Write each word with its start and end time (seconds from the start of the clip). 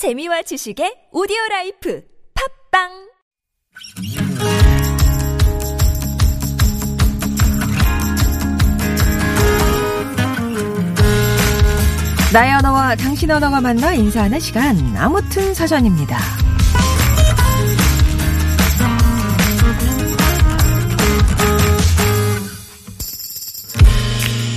재미와 0.00 0.40
지식의 0.40 1.12
오디오 1.12 1.36
라이프 1.50 2.02
팟빵 2.72 2.88
나의 12.32 12.54
언어와 12.54 12.94
당신 12.96 13.30
언어가 13.30 13.60
만나 13.60 13.92
인사하는 13.92 14.40
시간 14.40 14.74
아무튼 14.96 15.52
사전입니다. 15.52 16.16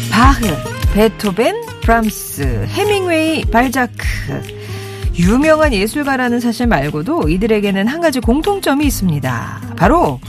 바흐, 0.10 0.94
베토벤, 0.94 1.82
브람스, 1.82 2.68
헤밍웨이, 2.70 3.44
발자크 3.52 4.63
유명한 5.16 5.74
예술가라는 5.74 6.40
사실 6.40 6.68
말고도 6.68 7.30
이들에게는 7.30 7.88
한 7.88 8.02
가지 8.02 8.20
공통점이 8.20 8.86
있습니다. 8.86 9.62
바로 9.78 10.20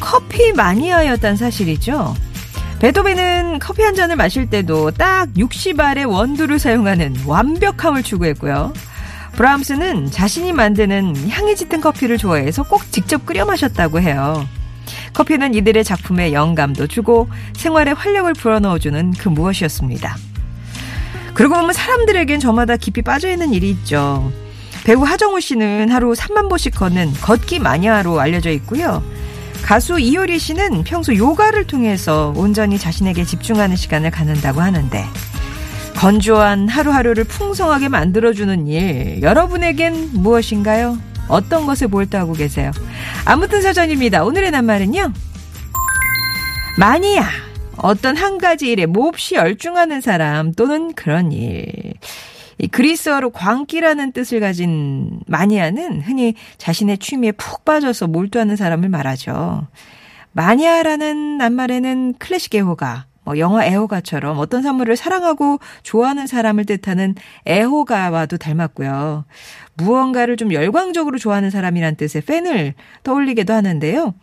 커피 0.00 0.52
마니아였단 0.52 1.36
사실이죠. 1.36 2.14
베토벤은 2.80 3.58
커피 3.60 3.82
한 3.82 3.94
잔을 3.94 4.16
마실 4.16 4.50
때도 4.50 4.90
딱 4.90 5.28
60알의 5.34 6.10
원두를 6.10 6.58
사용하는 6.58 7.14
완벽함을 7.24 8.02
추구했고요. 8.02 8.72
브람스는 9.32 10.10
자신이 10.10 10.52
만드는 10.52 11.28
향이 11.28 11.56
짙은 11.56 11.80
커피를 11.80 12.18
좋아해서 12.18 12.64
꼭 12.64 12.90
직접 12.90 13.24
끓여 13.24 13.44
마셨다고 13.44 14.00
해요. 14.00 14.46
커피는 15.14 15.54
이들의 15.54 15.84
작품에 15.84 16.32
영감도 16.32 16.86
주고 16.86 17.28
생활에 17.54 17.92
활력을 17.92 18.34
불어넣어주는 18.34 19.12
그 19.12 19.28
무엇이었습니다. 19.28 20.16
그러고 21.36 21.54
보면 21.56 21.74
사람들에겐 21.74 22.40
저마다 22.40 22.78
깊이 22.78 23.02
빠져있는 23.02 23.52
일이 23.52 23.68
있죠. 23.68 24.32
배우 24.84 25.02
하정우 25.02 25.38
씨는 25.40 25.90
하루 25.90 26.14
3만 26.14 26.48
보씩 26.48 26.74
걷는 26.74 27.12
걷기 27.12 27.58
마니아로 27.58 28.18
알려져 28.18 28.50
있고요. 28.52 29.04
가수 29.60 29.98
이효리 30.00 30.38
씨는 30.38 30.84
평소 30.84 31.14
요가를 31.14 31.66
통해서 31.66 32.32
온전히 32.36 32.78
자신에게 32.78 33.24
집중하는 33.24 33.76
시간을 33.76 34.12
갖는다고 34.12 34.62
하는데 34.62 35.04
건조한 35.96 36.68
하루하루를 36.68 37.24
풍성하게 37.24 37.90
만들어주는 37.90 38.66
일 38.68 39.20
여러분에겐 39.20 40.12
무엇인가요? 40.14 40.96
어떤 41.28 41.66
것에 41.66 41.86
몰두하고 41.86 42.32
계세요? 42.32 42.70
아무튼 43.26 43.60
사전입니다. 43.60 44.24
오늘의 44.24 44.52
낱말은요. 44.52 45.12
마니아. 46.78 47.45
어떤 47.78 48.16
한 48.16 48.38
가지 48.38 48.70
일에 48.70 48.86
몹시 48.86 49.34
열중하는 49.34 50.00
사람 50.00 50.52
또는 50.52 50.92
그런 50.94 51.32
일. 51.32 51.94
이 52.58 52.68
그리스어로 52.68 53.30
광기라는 53.30 54.12
뜻을 54.12 54.40
가진 54.40 55.20
마니아는 55.26 56.00
흔히 56.00 56.34
자신의 56.56 56.98
취미에 56.98 57.32
푹 57.32 57.64
빠져서 57.64 58.06
몰두하는 58.06 58.56
사람을 58.56 58.88
말하죠. 58.88 59.66
마니아라는 60.32 61.38
낱말에는 61.38 62.14
클래식 62.18 62.54
애호가, 62.54 63.06
뭐 63.26 63.38
영화 63.38 63.66
애호가처럼 63.66 64.38
어떤 64.38 64.62
사물을 64.62 64.94
사랑하고 64.96 65.58
좋아하는 65.82 66.28
사람을 66.28 66.64
뜻하는 66.64 67.16
애호가와도 67.46 68.36
닮았고요. 68.36 69.24
무언가를 69.74 70.36
좀 70.36 70.52
열광적으로 70.52 71.18
좋아하는 71.18 71.50
사람이란 71.50 71.96
뜻의 71.96 72.22
팬을 72.22 72.74
떠올리기도 73.02 73.52
하는데요. 73.52 74.14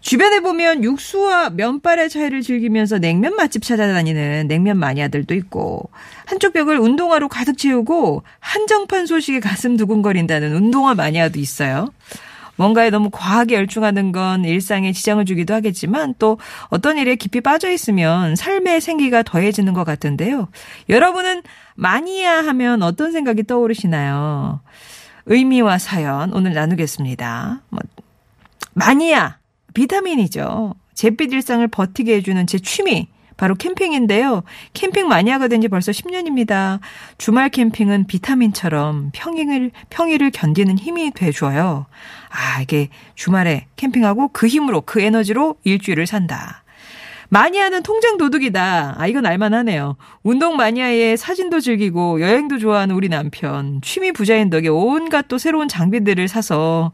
주변에 0.00 0.40
보면 0.40 0.82
육수와 0.82 1.50
면발의 1.50 2.10
차이를 2.10 2.42
즐기면서 2.42 2.98
냉면 2.98 3.36
맛집 3.36 3.62
찾아다니는 3.62 4.48
냉면 4.48 4.78
마니아들도 4.78 5.32
있고 5.36 5.88
한쪽 6.26 6.52
벽을 6.52 6.80
운동화로 6.80 7.28
가득 7.28 7.56
채우고 7.56 8.24
한정판 8.40 9.06
소식에 9.06 9.38
가슴 9.38 9.76
두근거린다는 9.76 10.54
운동화 10.54 10.96
마니아도 10.96 11.38
있어요. 11.38 11.88
뭔가에 12.60 12.90
너무 12.90 13.08
과하게 13.10 13.54
열중하는 13.54 14.12
건 14.12 14.44
일상에 14.44 14.92
지장을 14.92 15.24
주기도 15.24 15.54
하겠지만 15.54 16.14
또 16.18 16.38
어떤 16.68 16.98
일에 16.98 17.14
깊이 17.14 17.40
빠져 17.40 17.70
있으면 17.70 18.36
삶의 18.36 18.82
생기가 18.82 19.22
더해지는 19.22 19.72
것 19.72 19.84
같은데요. 19.84 20.50
여러분은 20.90 21.40
마니아 21.74 22.44
하면 22.48 22.82
어떤 22.82 23.12
생각이 23.12 23.44
떠오르시나요? 23.44 24.60
의미와 25.24 25.78
사연 25.78 26.34
오늘 26.34 26.52
나누겠습니다. 26.52 27.62
뭐, 27.70 27.80
마니아 28.74 29.38
비타민이죠. 29.72 30.74
잿빛 30.92 31.32
일상을 31.32 31.66
버티게 31.66 32.16
해주는 32.16 32.46
제 32.46 32.58
취미. 32.58 33.08
바로 33.40 33.54
캠핑인데요. 33.54 34.42
캠핑 34.74 35.08
된지 35.48 35.68
벌써 35.68 35.92
10년입니다. 35.92 36.78
주말 37.16 37.48
캠핑은 37.48 38.06
비타민처럼 38.06 39.12
평일을, 39.14 39.70
평일을 39.88 40.30
견디는 40.30 40.78
힘이 40.78 41.10
돼줘요. 41.12 41.86
아, 42.28 42.60
이게 42.60 42.90
주말에 43.14 43.66
캠핑하고 43.76 44.28
그 44.34 44.46
힘으로, 44.46 44.82
그 44.82 45.00
에너지로 45.00 45.56
일주일을 45.64 46.06
산다. 46.06 46.64
마니아는 47.30 47.82
통장 47.82 48.18
도둑이다. 48.18 48.96
아, 48.98 49.06
이건 49.06 49.24
알만하네요. 49.24 49.96
운동 50.22 50.56
마니아의 50.56 51.16
사진도 51.16 51.60
즐기고 51.60 52.20
여행도 52.20 52.58
좋아하는 52.58 52.94
우리 52.94 53.08
남편. 53.08 53.80
취미 53.80 54.12
부자인 54.12 54.50
덕에 54.50 54.68
온갖 54.68 55.28
또 55.28 55.38
새로운 55.38 55.66
장비들을 55.66 56.28
사서 56.28 56.92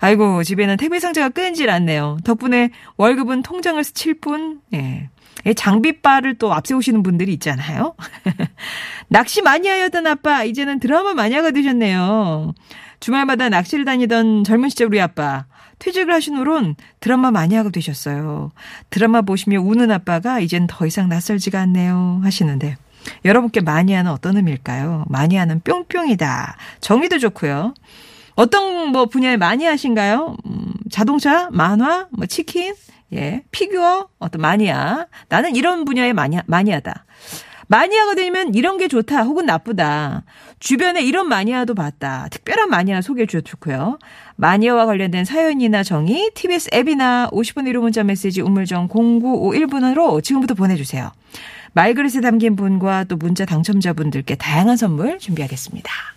아이고, 0.00 0.42
집에는 0.42 0.76
택배 0.76 0.98
상자가 0.98 1.28
끊질 1.28 1.70
않네요. 1.70 2.18
덕분에 2.24 2.70
월급은 2.96 3.42
통장을 3.42 3.82
스칠 3.84 4.14
뿐, 4.14 4.60
예. 4.74 5.08
장비바를 5.56 6.34
또 6.36 6.52
앞세우시는 6.54 7.02
분들이 7.02 7.32
있잖아요. 7.34 7.94
낚시 9.08 9.42
마니아였던 9.42 10.06
아빠, 10.06 10.44
이제는 10.44 10.80
드라마 10.80 11.14
마니아가 11.14 11.50
되셨네요. 11.50 12.54
주말마다 13.00 13.48
낚시를 13.48 13.84
다니던 13.84 14.44
젊은 14.44 14.68
시절 14.68 14.86
우리 14.88 15.00
아빠. 15.00 15.44
퇴직을 15.78 16.14
하신 16.14 16.36
후론 16.36 16.76
드라마 17.00 17.30
마니아가 17.30 17.70
되셨어요. 17.70 18.52
드라마 18.90 19.22
보시며 19.22 19.60
우는 19.60 19.90
아빠가 19.90 20.40
이젠 20.40 20.66
더 20.66 20.86
이상 20.86 21.08
낯설지가 21.08 21.60
않네요. 21.60 22.20
하시는데. 22.22 22.76
여러분께 23.24 23.60
마니아는 23.60 24.10
어떤 24.10 24.36
의미일까요? 24.36 25.04
마니아는 25.08 25.60
뿅뿅이다. 25.64 26.56
정의도 26.80 27.18
좋고요. 27.18 27.74
어떤 28.36 28.88
뭐 28.88 29.06
분야에 29.06 29.36
마니아신가요? 29.36 30.36
음, 30.46 30.72
자동차, 30.90 31.48
만화, 31.52 32.06
뭐 32.10 32.26
치킨, 32.26 32.74
예, 33.14 33.42
피규어, 33.50 34.08
어떤 34.18 34.40
마니아. 34.40 35.06
나는 35.28 35.54
이런 35.54 35.84
분야의 35.84 36.12
마니아, 36.12 36.42
마니아다. 36.46 37.04
마니아가 37.68 38.14
되면 38.14 38.54
이런 38.54 38.76
게 38.76 38.88
좋다 38.88 39.22
혹은 39.22 39.46
나쁘다. 39.46 40.24
주변에 40.58 41.02
이런 41.02 41.28
마니아도 41.28 41.74
봤다. 41.74 42.28
특별한 42.30 42.70
마니아 42.70 43.00
소개해 43.00 43.26
주셔도 43.26 43.44
좋고요. 43.44 43.98
마니아와 44.36 44.86
관련된 44.86 45.24
사연이나 45.24 45.82
정의, 45.82 46.30
TBS 46.34 46.70
앱이나 46.74 47.28
50분 47.30 47.64
1호 47.70 47.80
문자 47.80 48.02
메시지 48.02 48.40
우물정 48.40 48.88
0951번으로 48.88 50.22
지금부터 50.22 50.54
보내주세요. 50.54 51.10
말그릇에 51.72 52.20
담긴 52.20 52.56
분과 52.56 53.04
또 53.04 53.16
문자 53.16 53.44
당첨자분들께 53.44 54.36
다양한 54.36 54.76
선물 54.76 55.18
준비하겠습니다. 55.18 56.13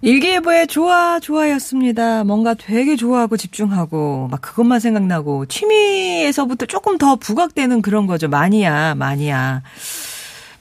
일기예보에 0.00 0.66
좋아, 0.66 1.18
좋아였습니다. 1.18 2.22
뭔가 2.24 2.54
되게 2.54 2.94
좋아하고 2.94 3.36
집중하고, 3.36 4.28
막 4.30 4.40
그것만 4.40 4.78
생각나고, 4.78 5.46
취미에서부터 5.46 6.66
조금 6.66 6.98
더 6.98 7.16
부각되는 7.16 7.82
그런 7.82 8.06
거죠. 8.06 8.28
마니아, 8.28 8.94
마니아. 8.94 9.62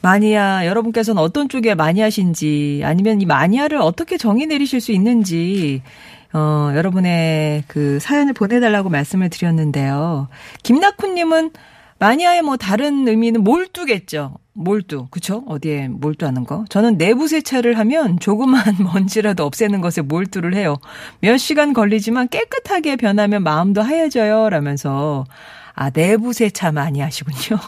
마니아, 0.02 0.66
여러분께서는 0.66 1.22
어떤 1.22 1.50
쪽에 1.50 1.76
마니아신지, 1.76 2.82
아니면 2.84 3.22
이 3.22 3.26
마니아를 3.26 3.78
어떻게 3.78 4.18
정의 4.18 4.48
내리실 4.48 4.82
수 4.82 4.92
있는지, 4.92 5.84
어, 6.34 6.72
여러분의 6.76 7.64
그 7.68 8.00
사연을 8.00 8.34
보내달라고 8.34 8.90
말씀을 8.90 9.30
드렸는데요. 9.30 10.30
김나쿠님은 10.64 11.52
마니아의 12.00 12.42
뭐 12.44 12.58
다른 12.58 13.08
의미는 13.08 13.44
몰두겠죠. 13.44 14.38
몰두. 14.54 15.08
그쵸? 15.12 15.44
어디에 15.48 15.88
몰두하는 15.88 16.44
거? 16.44 16.66
저는 16.70 16.98
내부 16.98 17.28
세차를 17.28 17.78
하면 17.78 18.20
조그만 18.20 18.64
먼지라도 18.82 19.46
없애는 19.46 19.82
것에 19.82 20.02
몰두를 20.02 20.56
해요. 20.56 20.78
몇 21.20 21.38
시간 21.38 21.74
걸리지만 21.74 22.30
깨끗하게 22.30 22.96
변하면 22.96 23.44
마음도 23.44 23.82
하얘져요. 23.82 24.50
라면서. 24.50 25.26
아, 25.74 25.92
내부 25.92 26.34
세차 26.34 26.72
많이 26.72 27.02
하시군요. 27.02 27.60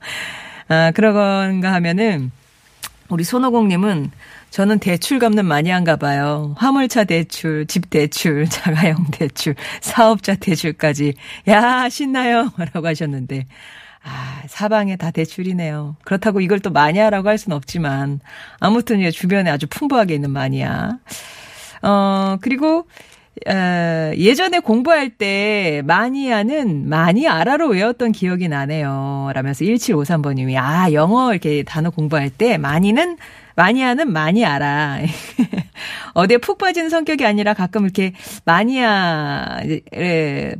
아, 0.68 0.90
그러건가 0.90 1.72
하면은, 1.72 2.30
우리 3.08 3.24
손오공님은 3.24 4.10
저는 4.50 4.78
대출 4.78 5.18
갚는 5.18 5.44
마니아인가 5.44 5.96
봐요. 5.96 6.54
화물차 6.58 7.04
대출, 7.04 7.66
집 7.66 7.90
대출, 7.90 8.46
자가용 8.48 9.06
대출, 9.12 9.54
사업자 9.80 10.34
대출까지. 10.34 11.14
야, 11.48 11.88
신나요. 11.88 12.50
라고 12.72 12.86
하셨는데. 12.86 13.46
아, 14.02 14.42
사방에 14.46 14.96
다 14.96 15.10
대출이네요. 15.10 15.96
그렇다고 16.04 16.40
이걸 16.40 16.60
또 16.60 16.70
마니아라고 16.70 17.28
할 17.28 17.38
수는 17.38 17.56
없지만, 17.56 18.20
아무튼 18.60 19.10
주변에 19.10 19.50
아주 19.50 19.66
풍부하게 19.66 20.14
있는 20.14 20.30
마니아. 20.30 20.98
어, 21.82 22.36
그리고, 22.40 22.86
어, 23.48 24.12
예전에 24.16 24.60
공부할 24.60 25.10
때 25.10 25.82
마니아는 25.84 26.88
알아로 26.92 27.68
외웠던 27.68 28.12
기억이 28.12 28.48
나네요. 28.48 29.32
라면서 29.34 29.64
1753번님이 29.64 30.56
아 30.56 30.92
영어 30.92 31.32
이렇게 31.32 31.62
단어 31.62 31.90
공부할 31.90 32.30
때 32.30 32.56
많이는 32.56 33.18
마니아는 33.56 34.12
많이 34.12 34.44
알아. 34.44 34.98
어디에 36.14 36.38
푹 36.38 36.58
빠지는 36.58 36.88
성격이 36.88 37.26
아니라 37.26 37.52
가끔 37.52 37.84
이렇게 37.84 38.12
마니아 38.44 39.60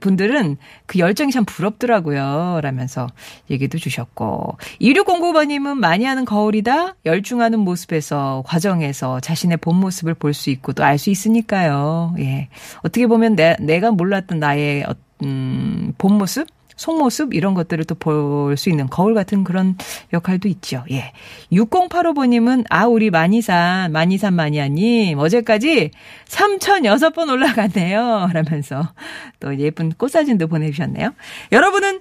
분들은 0.00 0.56
그 0.86 0.98
열정이 0.98 1.30
참 1.32 1.44
부럽더라고요. 1.44 2.60
라면서 2.62 3.06
얘기도 3.50 3.78
주셨고. 3.78 4.58
2609번님은 4.80 5.74
마니아는 5.76 6.24
거울이다. 6.24 6.96
열중하는 7.06 7.58
모습에서, 7.60 8.42
과정에서 8.46 9.20
자신의 9.20 9.58
본 9.58 9.76
모습을 9.76 10.14
볼 10.14 10.32
수 10.34 10.50
있고 10.50 10.72
또 10.72 10.82
알 10.84 10.98
수 10.98 11.10
있으니까요. 11.10 12.14
예. 12.18 12.48
어떻게 12.78 13.06
보면 13.06 13.36
내, 13.36 13.56
내가 13.60 13.90
몰랐던 13.90 14.38
나의, 14.38 14.84
음, 15.22 15.92
본 15.98 16.14
모습? 16.18 16.46
속모습 16.76 17.32
이런 17.32 17.54
것들을 17.54 17.84
또 17.86 17.94
볼 17.94 18.56
수 18.58 18.68
있는 18.68 18.86
거울 18.88 19.14
같은 19.14 19.44
그런 19.44 19.76
역할도 20.12 20.46
있죠. 20.48 20.84
예. 20.90 21.12
6085번님은 21.52 22.66
아 22.68 22.86
우리 22.86 23.08
마니산 23.10 23.92
마니산 23.92 24.34
마니아님 24.34 25.18
어제까지 25.18 25.90
3,006번 26.28 27.30
올라갔네요. 27.30 28.28
라면서 28.34 28.92
또 29.40 29.58
예쁜 29.58 29.90
꽃사진도 29.92 30.48
보내주셨네요. 30.48 31.14
여러분은 31.52 32.00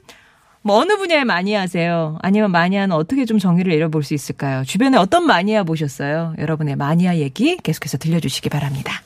뭐 0.61 0.77
어느 0.77 0.97
분야에 0.97 1.23
마니아세요? 1.23 2.17
아니면 2.21 2.51
마니아는 2.51 2.95
어떻게 2.95 3.23
좀 3.25 3.37
정의를 3.39 3.71
내려볼 3.71 4.03
수 4.03 4.13
있을까요? 4.13 4.63
주변에 4.65 4.97
어떤 4.97 5.25
마니아 5.25 5.63
보셨어요? 5.63 6.33
여러분의 6.37 6.75
마니아 6.75 7.15
얘기 7.17 7.55
계속해서 7.57 7.97
들려주시기 7.97 8.49
바랍니다. 8.49 9.01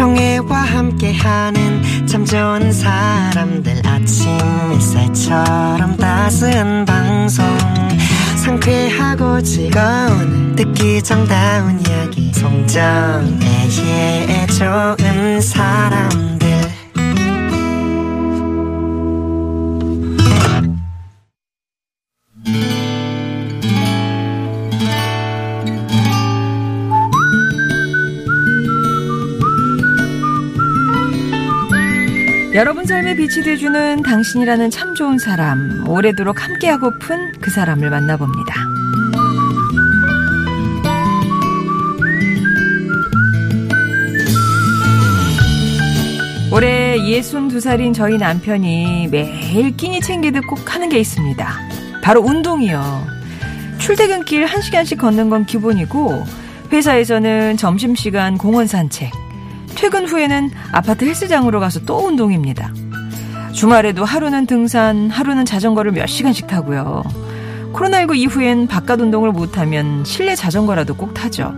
정혜와 0.00 0.56
함께하는 0.56 2.06
참 2.06 2.24
좋은 2.24 2.72
사람들 2.72 3.82
아침 3.84 4.30
햇살처럼 4.72 5.98
따스한 5.98 6.86
방송. 6.86 7.44
상쾌하고 8.42 9.42
즐거운 9.42 10.56
듣기 10.56 11.02
정다운 11.02 11.78
이야기. 11.86 12.32
송정애의 12.32 13.26
좋은 14.46 15.42
사람 15.42 16.29
여러분 32.60 32.84
삶에 32.84 33.16
빛이 33.16 33.42
돼주는 33.42 34.02
당신이라는 34.02 34.68
참 34.68 34.94
좋은 34.94 35.16
사람, 35.16 35.88
오래도록 35.88 36.44
함께하고픈 36.44 37.32
그 37.40 37.50
사람을 37.50 37.88
만나봅니다. 37.88 38.54
올해 46.52 46.98
62살인 46.98 47.94
저희 47.94 48.18
남편이 48.18 49.08
매일 49.10 49.74
끼니 49.74 50.02
챙기듯 50.02 50.46
꼭 50.46 50.74
하는 50.74 50.90
게 50.90 50.98
있습니다. 50.98 51.60
바로 52.02 52.20
운동이요. 52.20 53.06
출퇴근길 53.78 54.44
1시간씩 54.44 54.98
걷는 54.98 55.30
건 55.30 55.46
기본이고, 55.46 56.26
회사에서는 56.70 57.56
점심시간 57.56 58.36
공원 58.36 58.66
산책, 58.66 59.10
퇴근 59.80 60.04
후에는 60.04 60.50
아파트 60.72 61.06
헬스장으로 61.06 61.58
가서 61.58 61.80
또 61.86 62.06
운동입니다. 62.06 62.70
주말에도 63.52 64.04
하루는 64.04 64.44
등산, 64.44 65.08
하루는 65.08 65.46
자전거를 65.46 65.92
몇 65.92 66.04
시간씩 66.04 66.46
타고요. 66.46 67.02
코로나19 67.72 68.14
이후엔 68.16 68.66
바깥 68.66 69.00
운동을 69.00 69.32
못하면 69.32 70.04
실내 70.04 70.34
자전거라도 70.34 70.94
꼭 70.96 71.14
타죠. 71.14 71.54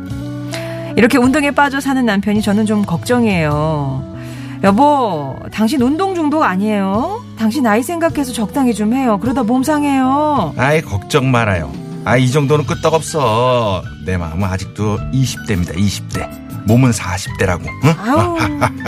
이렇게 0.96 1.19
운동에 1.19 1.50
빠져 1.50 1.80
사는 1.80 2.06
남편이 2.06 2.42
저는 2.42 2.64
좀 2.64 2.82
걱정이에요. 2.84 4.14
여보, 4.62 5.36
당신 5.52 5.82
운동 5.82 6.14
중독 6.14 6.44
아니에요? 6.44 7.24
당신 7.36 7.64
나이 7.64 7.82
생각해서 7.82 8.32
적당히 8.32 8.72
좀 8.72 8.94
해요. 8.94 9.19
그러다 9.20 9.42
몸 9.42 9.64
상해요. 9.64 10.54
아이, 10.56 10.80
걱정 10.80 11.28
말아요. 11.32 11.72
아, 12.04 12.16
이 12.16 12.30
정도는 12.30 12.66
끄떡없어. 12.66 13.82
내 14.06 14.16
마음은 14.16 14.48
아직도 14.48 14.98
20대입니다, 15.12 15.74
20대. 15.74 16.42
몸은 16.64 16.91
40대라고. 16.91 17.67
응? 17.85 17.94
아우, 17.99 18.38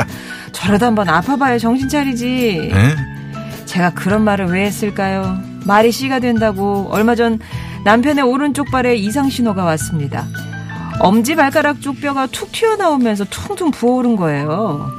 저러다 0.53 0.87
한번 0.87 1.09
아파봐야 1.09 1.59
정신 1.59 1.89
차리지. 1.89 2.71
응? 2.73 2.97
제가 3.67 3.91
그런 3.91 4.23
말을 4.23 4.47
왜 4.47 4.65
했을까요? 4.67 5.39
말이 5.67 5.91
씨가 5.91 6.21
된다고 6.21 6.89
얼마 6.91 7.15
전 7.15 7.39
남편의 7.85 8.25
오른쪽 8.25 8.71
발에 8.71 8.97
이상 8.97 9.29
신호가 9.29 9.65
왔습니다. 9.65 10.27
엄지 11.01 11.35
발가락 11.35 11.81
쪽 11.81 12.01
뼈가 12.01 12.27
툭 12.27 12.53
튀어나오면서 12.53 13.25
퉁퉁 13.31 13.71
부어오른 13.71 14.17
거예요. 14.17 14.91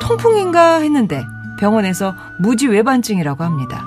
통풍인가 0.00 0.76
했는데 0.76 1.24
병원에서 1.58 2.14
무지 2.38 2.66
외반증이라고 2.68 3.42
합니다. 3.44 3.84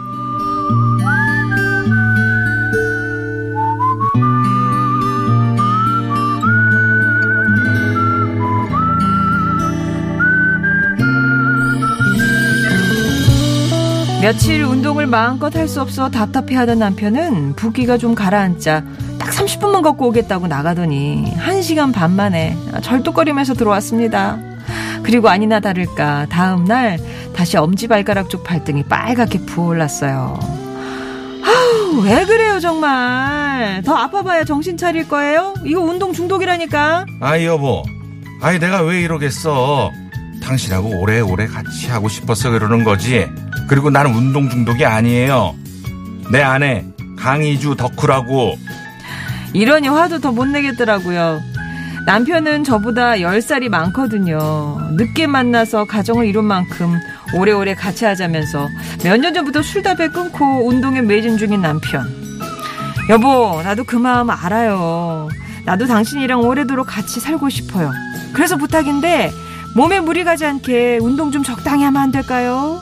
며칠 14.25 14.63
운동을 14.63 15.05
마음껏 15.05 15.55
할 15.55 15.67
수 15.67 15.79
없어 15.81 16.09
답답해하던 16.09 16.79
남편은 16.79 17.53
붓기가 17.55 17.99
좀 17.99 18.15
가라앉자 18.15 18.83
딱 19.19 19.29
30분만 19.29 19.83
걷고 19.83 20.07
오겠다고 20.07 20.47
나가더니 20.47 21.31
1시간 21.37 21.93
반 21.93 22.15
만에 22.15 22.57
절뚝거리면서 22.81 23.53
들어왔습니다. 23.53 24.39
그리고 25.03 25.29
아니나 25.29 25.59
다를까 25.59 26.25
다음 26.31 26.65
날 26.65 26.97
다시 27.35 27.57
엄지발가락 27.57 28.31
쪽 28.31 28.43
발등이 28.43 28.85
빨갛게 28.85 29.45
부어올랐어요. 29.45 30.39
왜 32.03 32.25
그래요 32.25 32.59
정말 32.59 33.83
더 33.85 33.93
아파봐야 33.93 34.43
정신 34.43 34.75
차릴 34.75 35.07
거예요? 35.07 35.53
이거 35.63 35.81
운동 35.81 36.13
중독이라니까 36.13 37.05
아이, 37.21 37.45
여보. 37.45 37.83
아이, 38.41 38.57
내가 38.57 38.81
왜 38.81 39.01
이러겠어. 39.01 39.91
당신하고 40.43 40.99
오래오래 40.99 41.45
같이 41.45 41.89
하고 41.89 42.07
싶어서 42.09 42.49
그러는 42.49 42.83
거지. 42.83 43.27
그리고 43.67 43.89
나는 43.89 44.13
운동 44.13 44.49
중독이 44.49 44.85
아니에요. 44.85 45.55
내 46.31 46.41
아내, 46.41 46.85
강희주 47.17 47.75
덕후라고. 47.77 48.57
이러니 49.53 49.87
화도 49.87 50.19
더 50.19 50.31
못 50.31 50.45
내겠더라고요. 50.47 51.41
남편은 52.05 52.63
저보다 52.63 53.13
10살이 53.15 53.69
많거든요. 53.69 54.77
늦게 54.91 55.25
만나서 55.27 55.85
가정을 55.85 56.27
이룬 56.27 56.45
만큼 56.45 56.99
오래오래 57.33 57.73
같이 57.73 58.05
하자면서 58.05 58.67
몇 59.03 59.17
년 59.17 59.33
전부터 59.33 59.63
술 59.63 59.81
담배 59.81 60.07
끊고 60.09 60.67
운동에 60.67 61.01
매진 61.01 61.37
중인 61.37 61.61
남편. 61.61 62.05
여보, 63.09 63.59
나도 63.63 63.83
그 63.85 63.95
마음 63.95 64.29
알아요. 64.29 65.29
나도 65.65 65.87
당신이랑 65.87 66.41
오래도록 66.41 66.85
같이 66.85 67.19
살고 67.19 67.49
싶어요. 67.49 67.91
그래서 68.33 68.55
부탁인데 68.57 69.31
몸에 69.75 69.99
무리 69.99 70.23
가지 70.23 70.45
않게 70.45 70.99
운동 71.01 71.31
좀 71.31 71.41
적당히 71.43 71.83
하면 71.85 72.01
안 72.03 72.11
될까요? 72.11 72.81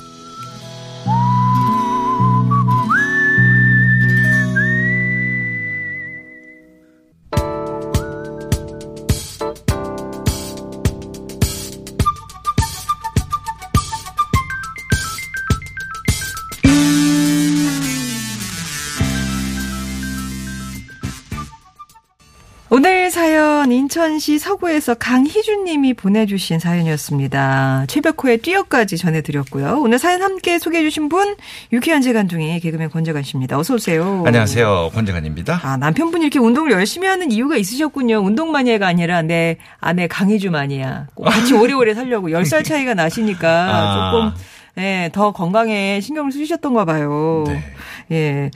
인천시 23.73 24.39
서구에서 24.39 24.93
강희준 24.95 25.65
님이 25.65 25.93
보내주신 25.93 26.59
사연이었습니다. 26.59 27.85
최백호의 27.87 28.37
뛰어까지 28.39 28.97
전해드렸고요. 28.97 29.79
오늘 29.81 29.99
사연 29.99 30.21
함께 30.21 30.59
소개해 30.59 30.83
주신 30.83 31.09
분 31.09 31.35
유쾌한 31.71 32.01
재간둥이 32.01 32.59
개그맨 32.59 32.89
권재관 32.89 33.23
씨입니다. 33.23 33.57
어서 33.57 33.73
오세요. 33.75 34.23
안녕하세요. 34.25 34.91
권재관입니다. 34.93 35.59
아 35.63 35.77
남편분이 35.77 36.23
이렇게 36.23 36.39
운동을 36.39 36.71
열심히 36.71 37.07
하는 37.07 37.31
이유가 37.31 37.57
있으셨군요. 37.57 38.19
운동 38.19 38.51
마니아가 38.51 38.87
아니라 38.87 39.21
내 39.23 39.57
아내 39.79 40.07
강희주 40.07 40.51
마니아. 40.51 41.07
꼭 41.15 41.23
같이 41.23 41.53
오래오래 41.53 41.95
살려고 41.95 42.29
10살 42.29 42.63
차이가 42.63 42.93
나시니까 42.93 43.49
아. 43.49 44.11
조금 44.11 44.31
예, 44.77 45.09
더 45.13 45.31
건강에 45.31 45.99
신경을 46.01 46.31
쓰셨던가 46.31 46.85
봐요. 46.85 47.43
네. 47.47 47.63
예. 48.11 48.51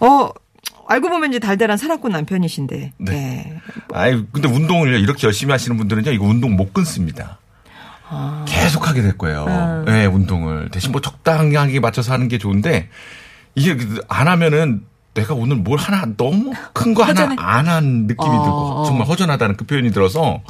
어, 0.00 0.30
알고 0.88 1.08
보면 1.10 1.30
이제 1.30 1.38
달달한 1.38 1.76
사랑꾼 1.76 2.12
남편이신데. 2.12 2.92
네. 2.98 3.12
네. 3.12 3.60
아이 3.92 4.24
근데 4.32 4.48
운동을 4.48 5.00
이렇게 5.00 5.26
열심히 5.26 5.52
하시는 5.52 5.76
분들은요 5.76 6.10
이거 6.12 6.24
운동 6.24 6.56
못 6.56 6.72
끊습니다. 6.72 7.38
아. 8.10 8.44
계속 8.48 8.88
하게 8.88 9.02
될 9.02 9.18
거예요. 9.18 9.84
네, 9.86 10.06
운동을 10.06 10.70
대신 10.70 10.92
뭐 10.92 11.00
적당하게 11.00 11.78
맞춰서 11.80 12.12
하는 12.14 12.28
게 12.28 12.38
좋은데 12.38 12.88
이게 13.54 13.76
그안 13.76 14.28
하면은 14.28 14.84
내가 15.14 15.34
오늘 15.34 15.56
뭘 15.56 15.78
하나 15.78 16.06
너무 16.16 16.52
큰 16.72 16.94
거 16.94 17.02
하나. 17.04 17.34
안 17.38 17.68
한 17.68 18.06
느낌이 18.06 18.28
어, 18.30 18.42
들고 18.42 18.56
어. 18.56 18.84
정말 18.86 19.06
허전하다는 19.08 19.56
그 19.56 19.66
표현이 19.66 19.90
들어서 19.92 20.40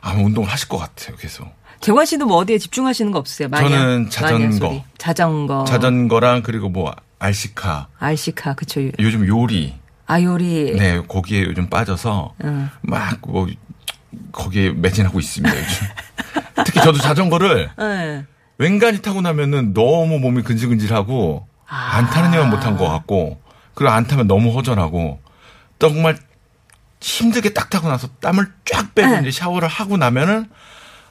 아마 0.00 0.20
운동을 0.22 0.48
하실 0.50 0.68
것 0.68 0.78
같아요. 0.78 1.16
계속 1.16 1.46
재관 1.80 2.04
씨도 2.06 2.26
뭐 2.26 2.38
어디에 2.38 2.58
집중하시는 2.58 3.12
거 3.12 3.18
없으세요? 3.20 3.48
마니아, 3.48 3.68
저는 3.68 4.10
자전거. 4.10 4.82
자전거. 4.98 5.64
자전거랑 5.64 6.42
그리고 6.42 6.68
뭐 6.68 6.92
알시카 7.20 7.88
알시카 8.00 8.54
그쵸. 8.54 8.80
요즘 8.98 9.26
요리 9.28 9.74
아 10.06 10.20
요리. 10.20 10.76
네 10.76 11.00
거기에 11.06 11.42
요즘 11.42 11.68
빠져서 11.68 12.34
응. 12.44 12.70
막뭐 12.82 13.48
거기에 14.32 14.70
매진하고 14.70 15.18
있습니다 15.18 15.56
요즘. 15.56 15.86
특히 16.64 16.80
저도 16.80 16.98
자전거를 16.98 17.70
네. 17.78 18.24
웬간히 18.58 19.02
타고 19.02 19.20
나면은 19.20 19.74
너무 19.74 20.18
몸이 20.18 20.42
근질근질하고 20.42 21.46
아. 21.66 21.90
안 21.96 22.06
타는 22.06 22.34
애만 22.34 22.50
못한 22.50 22.76
것 22.76 22.88
같고 22.88 23.40
그리고 23.74 23.92
안 23.92 24.06
타면 24.06 24.26
너무 24.26 24.54
허전하고 24.54 25.20
정말 25.78 26.16
힘들게 27.00 27.52
딱 27.52 27.68
타고 27.70 27.88
나서 27.88 28.08
땀을 28.20 28.46
쫙 28.64 28.94
빼고 28.94 29.10
네. 29.10 29.20
이제 29.22 29.30
샤워를 29.30 29.68
하고 29.68 29.96
나면은 29.96 30.48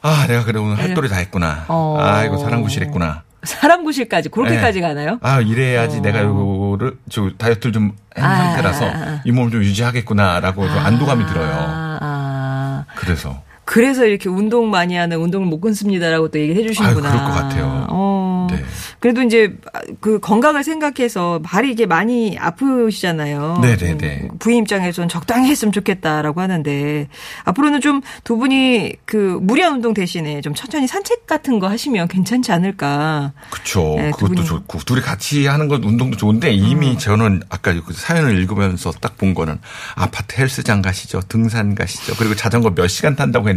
아 0.02 0.26
내가 0.28 0.44
그래 0.44 0.60
오늘 0.60 0.78
할 0.78 0.94
도리 0.94 1.10
다 1.10 1.18
했구나 1.18 1.66
어. 1.68 1.98
아 2.00 2.24
이거 2.24 2.38
사람 2.38 2.62
구실했구나 2.62 3.23
사람 3.44 3.84
구실까지 3.84 4.30
그렇게까지 4.30 4.82
네. 4.82 4.88
가나요? 4.88 5.20
아 5.22 5.42
이래야지 5.42 6.02
내가 6.02 6.22
요거를 6.24 6.98
저 7.10 7.30
다이어트를 7.38 7.74
좀한 7.74 7.94
아, 8.16 8.36
상태라서 8.36 8.86
아, 8.86 8.90
아. 8.90 9.22
이 9.26 9.32
몸을 9.32 9.52
좀 9.52 9.64
유지하겠구나라고 9.64 10.68
좀 10.68 10.78
안도감이 10.78 11.26
들어요 11.26 11.52
아, 11.52 11.98
아. 12.02 12.86
그래서 12.96 13.42
그래서 13.66 14.06
이렇게 14.06 14.30
운동 14.30 14.70
많이 14.70 14.96
하는 14.96 15.18
운동을 15.18 15.48
못 15.48 15.62
끊습니다라고 15.62 16.30
또 16.30 16.40
얘기를 16.40 16.62
해주시는구나. 16.64 17.10
아유, 17.10 17.18
그럴 17.18 17.28
것 17.30 17.34
같아요. 17.34 17.88
어. 17.90 18.48
네. 18.52 18.64
그래도 19.00 19.22
이제 19.22 19.56
그 20.00 20.20
건강을 20.20 20.64
생각해서 20.64 21.40
발이 21.44 21.72
이게 21.72 21.86
많이 21.86 22.38
아프시잖아요. 22.40 23.60
네네네. 23.62 24.20
음, 24.32 24.38
부인 24.40 24.60
입장에서는 24.60 25.08
적당히 25.10 25.50
했으면 25.50 25.72
좋겠다라고 25.72 26.42
하는데 26.42 27.08
앞으로는 27.46 27.82
좀 27.82 28.02
두 28.24 28.38
분이 28.38 28.94
그 29.06 29.38
무리한 29.42 29.74
운동 29.74 29.94
대신에 29.94 30.42
좀 30.42 30.54
천천히 30.54 30.88
산책 30.88 31.26
같은 31.28 31.60
거 31.60 31.68
하시면 31.70 32.08
괜찮지 32.08 32.52
않을까. 32.52 33.34
그쵸. 33.50 33.96
네, 33.98 34.12
두 34.12 34.28
그것도. 34.28 34.44
좋고. 34.44 34.80
둘이 34.80 35.02
같이 35.02 35.48
하는 35.48 35.68
건 35.68 35.84
운동도 35.84 36.18
좋은데 36.18 36.52
이미 36.54 36.98
저는 36.98 37.42
아까 37.50 37.74
그 37.74 37.94
사연을 37.94 38.38
읽으면서 38.38 38.92
딱 38.92 39.14
본 39.18 39.34
거는 39.36 39.60
아파트 39.96 40.42
헬스장 40.42 40.82
가시죠. 40.82 41.22
등산 41.30 41.76
가시죠. 41.76 42.16
그리고 42.18 42.36
자전거 42.36 42.72
몇 42.74 42.88
시간 42.88 43.16
탄다고 43.16 43.48
했는데 43.48 43.54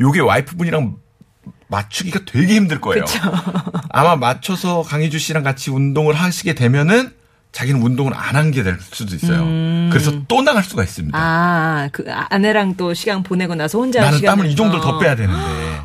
요게 0.00 0.20
와이프분이랑 0.20 0.96
맞추기가 1.68 2.20
되게 2.26 2.54
힘들 2.54 2.80
거예요. 2.80 3.04
아마 3.90 4.16
맞춰서 4.16 4.82
강희주 4.82 5.18
씨랑 5.18 5.42
같이 5.42 5.70
운동을 5.70 6.14
하시게 6.14 6.54
되면은 6.54 7.12
자기는 7.54 7.80
운동을 7.80 8.12
안 8.14 8.34
한 8.36 8.50
게 8.50 8.62
될 8.64 8.76
수도 8.80 9.14
있어요. 9.14 9.44
그래서 9.90 10.12
또 10.28 10.42
나갈 10.42 10.62
수가 10.64 10.82
있습니다. 10.82 11.16
음. 11.16 11.20
아, 11.22 11.88
그 11.92 12.04
아내랑 12.10 12.74
또 12.76 12.92
시간 12.94 13.22
보내고 13.22 13.54
나서 13.54 13.78
혼자 13.78 14.00
나는 14.02 14.20
땀을 14.20 14.46
이 14.46 14.56
정도를 14.56 14.80
더 14.82 14.96
어. 14.96 14.98
빼야 14.98 15.14
되는데 15.14 15.38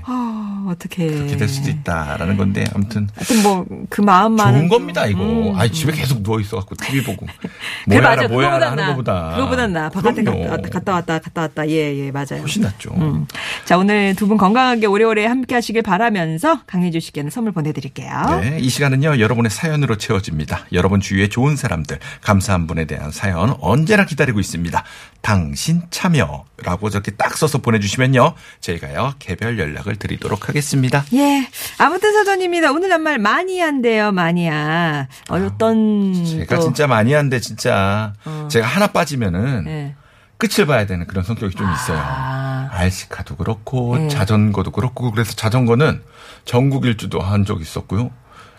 아, 0.06 0.66
어떻게. 0.68 1.06
이렇게 1.06 1.38
될 1.38 1.48
수도 1.48 1.70
있다라는 1.70 2.38
건데 2.38 2.64
아무튼 2.74 3.08
하여튼 3.16 3.44
뭐그 3.44 4.02
마음만 4.02 4.54
좋은 4.54 4.68
겁니다 4.70 5.06
이거. 5.06 5.54
아니 5.58 5.72
집에 5.72 5.92
계속 5.92 6.22
누워 6.24 6.40
있어 6.40 6.58
갖고 6.58 6.76
TV 6.76 7.04
보고 7.04 7.26
음. 7.26 7.50
그래 7.90 8.00
뭐야 8.02 8.16
맞아. 8.16 8.28
뭐야 8.28 8.54
하는 8.54 8.76
나. 8.76 8.88
거보다. 8.88 9.36
그거보단 9.36 9.74
나. 9.74 9.90
바깥에 9.90 10.24
그럼요. 10.24 10.42
갔다 10.42 10.52
왔다, 10.52 10.70
갔다 10.70 10.94
왔다 10.94 11.20
갔다 11.20 11.42
왔다. 11.42 11.70
예, 11.70 11.96
예, 12.06 12.12
맞아요. 12.12 12.42
훨씬 12.42 12.62
낫죠. 12.64 12.92
음. 12.96 13.26
자, 13.66 13.78
오늘 13.78 14.16
두 14.16 14.28
분 14.28 14.38
건강하게 14.38 14.86
오래오래 14.88 15.26
함께 15.26 15.56
하시길 15.56 15.82
바라면서 15.84 16.62
강혜주 16.68 17.00
씨께는 17.00 17.30
선물 17.32 17.52
보내드릴게요. 17.54 18.40
네, 18.42 18.58
이 18.60 18.70
시간은요 18.70 19.20
여러분의 19.20 19.50
사연으로 19.52 19.98
채워집니다. 19.98 20.66
여러분 20.74 21.00
주위에 21.00 21.30
좋은 21.30 21.56
사람들, 21.60 22.00
감사한 22.22 22.66
분에 22.66 22.86
대한 22.86 23.12
사연 23.12 23.56
언제나 23.62 24.06
기다리고 24.06 24.40
있습니다. 24.40 24.84
당신 25.22 25.84
참여라고 25.92 26.90
저렇게 26.90 27.12
딱 27.12 27.38
써서 27.38 27.58
보내주시면요 27.60 28.34
저희가요 28.62 29.14
개별 29.20 29.60
연락을 29.60 29.98
드리도록 29.98 30.48
하겠습니다. 30.50 31.04
예. 31.14 31.48
아무튼 31.78 32.14
사전입니다. 32.14 32.72
오늘 32.72 32.92
한말 32.92 33.20
마니아인데요, 33.20 34.12
마니아. 34.14 35.08
어떤. 35.30 36.26
제가 36.26 36.56
또- 36.56 36.62
진짜 36.62 36.88
많이 36.88 37.14
한데 37.14 37.40
진짜 37.40 38.14
제가 38.50 38.66
하나 38.66 38.88
빠지면은 38.88 39.66
예. 39.68 39.96
끝을 40.38 40.66
봐야 40.66 40.86
되는 40.86 41.06
그런 41.06 41.24
성격이 41.26 41.54
좀 41.56 41.70
있어요. 41.72 42.00
아. 42.02 42.70
알시카도 42.72 43.36
그렇고 43.36 43.98
네. 43.98 44.08
자전거도 44.08 44.72
그렇고 44.72 45.12
그래서 45.12 45.34
자전거는 45.34 46.02
전국 46.46 46.86
일주도 46.86 47.20
한 47.20 47.44
적 47.46 47.62
있었고요. 47.62 48.10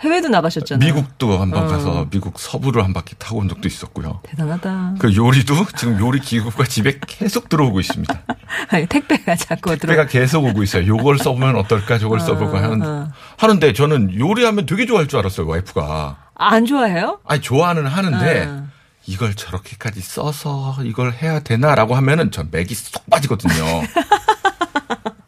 해외도 0.00 0.28
나가셨잖아요. 0.28 0.86
미국도 0.86 1.38
한번 1.38 1.64
어. 1.64 1.66
가서 1.66 2.06
미국 2.10 2.38
서부를 2.38 2.82
한 2.84 2.94
바퀴 2.94 3.14
타고 3.18 3.38
온 3.38 3.48
적도 3.48 3.68
있었고요. 3.68 4.20
대단하다. 4.22 4.94
그 4.98 5.14
요리도 5.14 5.54
지금 5.76 6.00
요리 6.00 6.20
기구가 6.20 6.64
집에 6.64 6.98
계속 7.06 7.48
들어오고 7.50 7.80
있습니다. 7.80 8.22
아니, 8.70 8.86
택배가 8.86 9.36
자꾸 9.36 9.76
들어. 9.76 9.94
택배가 9.94 10.06
계속 10.06 10.44
오고 10.44 10.62
있어요. 10.62 10.86
요걸 10.86 11.18
써보면 11.18 11.56
어떨까 11.56 11.98
저걸 11.98 12.20
써보고 12.20 12.56
하는, 12.56 12.82
어. 12.82 13.08
하는데 13.36 13.72
저는 13.74 14.18
요리하면 14.18 14.64
되게 14.66 14.86
좋아할 14.86 15.06
줄 15.06 15.18
알았어요, 15.18 15.46
와이프가. 15.46 16.16
안 16.34 16.64
좋아해요? 16.64 17.20
아니, 17.26 17.42
좋아는 17.42 17.86
하는데 17.86 18.46
어. 18.48 18.66
이걸 19.06 19.34
저렇게까지 19.34 20.00
써서 20.00 20.76
이걸 20.84 21.12
해야 21.12 21.40
되나라고 21.40 21.94
하면은 21.96 22.30
전 22.30 22.48
맥이 22.50 22.74
쏙 22.74 23.04
빠지거든요. 23.10 23.52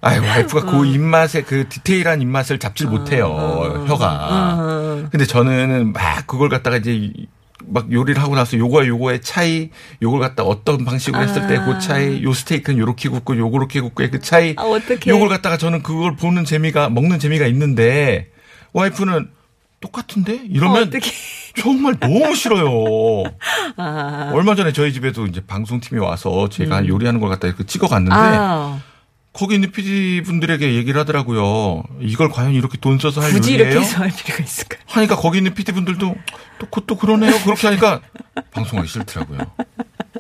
아이, 0.05 0.19
와이프가 0.19 0.71
그 0.71 0.85
입맛에 0.85 1.43
그 1.43 1.69
디테일한 1.69 2.21
입맛을 2.21 2.59
잡질 2.59 2.89
못해요, 2.89 3.85
혀가. 3.87 4.29
어. 4.59 5.09
근데 5.11 5.25
저는 5.25 5.93
막 5.93 6.27
그걸 6.27 6.49
갖다가 6.49 6.77
이제 6.77 6.93
이- 6.93 7.27
막 7.65 7.91
요리를 7.93 8.21
하고 8.21 8.35
나서 8.35 8.59
요거와 8.59 8.89
요거의 8.89 9.21
차이, 9.23 9.71
요걸 10.03 10.19
갖다 10.19 10.43
어떤 10.43 10.85
방식으로 10.85 11.23
했을 11.23 11.47
때그 11.47 11.79
차이, 11.79 12.25
요 12.25 12.33
스테이크는 12.33 12.81
요렇게 12.81 13.09
굽고 13.11 13.37
요렇게 13.39 13.81
굽고의 13.81 14.11
그 14.11 14.19
차이. 14.21 14.55
아, 14.59 14.63
어떡해. 14.65 15.03
요걸 15.07 15.29
갖다가 15.29 15.57
저는 15.57 15.85
그걸 15.85 16.17
보는 16.17 16.45
재미가, 16.45 16.89
먹는 16.89 17.21
재미가 17.21 17.47
있는데 17.47 18.29
와이프는 18.73 19.31
똑같은데? 19.81 20.41
이러면 20.49 20.89
어떡해. 20.89 21.03
정말 21.61 21.95
너무 22.01 22.35
싫어요. 22.35 23.23
아. 23.77 24.33
얼마 24.35 24.57
전에 24.57 24.73
저희 24.73 24.93
집에도 24.93 25.27
이제 25.27 25.41
방송팀이 25.47 26.01
와서 26.01 26.49
제가 26.49 26.89
요리하는 26.89 27.21
걸 27.21 27.29
갖다 27.31 27.47
이렇게 27.47 27.65
찍어 27.65 27.87
갔는데 27.87 28.17
아. 28.17 28.81
거기 29.33 29.55
있는 29.55 29.71
PD 29.71 30.23
분들에게 30.25 30.75
얘기를 30.75 31.01
하더라고요. 31.01 31.83
이걸 32.01 32.29
과연 32.31 32.53
이렇게 32.53 32.77
돈 32.79 32.99
써서 32.99 33.23
할 33.23 33.33
굳이 33.33 33.55
요리예요? 33.55 33.71
이렇게 33.71 33.87
해서 33.87 33.99
할 34.01 34.11
필요가 34.11 34.45
있을까요? 34.45 34.81
하니까 34.87 35.17
거기 35.17 35.39
있는 35.39 35.55
PD 35.55 35.73
분들도 35.73 36.15
또 36.59 36.67
그것도 36.67 36.97
그러네요. 36.97 37.33
그렇게 37.43 37.67
하니까 37.69 38.01
방송하기 38.53 38.89
싫더라고요. 38.89 39.39